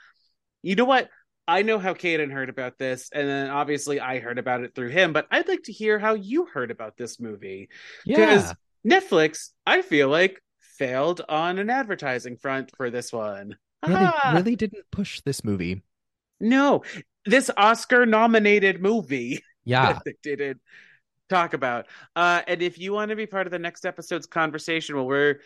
[0.62, 1.08] You know what?
[1.46, 4.90] I know how Caden heard about this, and then obviously I heard about it through
[4.90, 7.70] him, but I'd like to hear how you heard about this movie.
[8.04, 8.52] Yeah.
[8.86, 13.56] Netflix, I feel like, failed on an advertising front for this one.
[13.86, 15.82] Yeah, really didn't push this movie.
[16.40, 16.82] No,
[17.28, 19.92] this Oscar nominated movie Yeah.
[19.92, 20.60] that they didn't
[21.28, 21.86] talk about.
[22.16, 25.40] Uh, and if you want to be part of the next episode's conversation, well, we're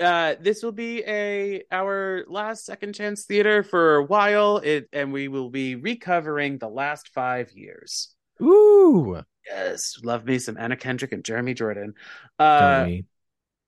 [0.00, 4.56] uh, this will be a our last second chance theater for a while.
[4.58, 8.14] It and we will be recovering the last five years.
[8.40, 9.22] Ooh.
[9.46, 11.94] Yes, love me some Anna Kendrick and Jeremy Jordan.
[12.38, 12.86] Uh?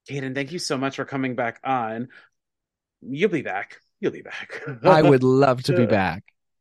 [0.09, 2.09] Caden, thank you so much for coming back on.
[3.01, 3.81] You'll be back.
[4.01, 4.63] You'll be back.
[4.83, 6.25] I would love to be back.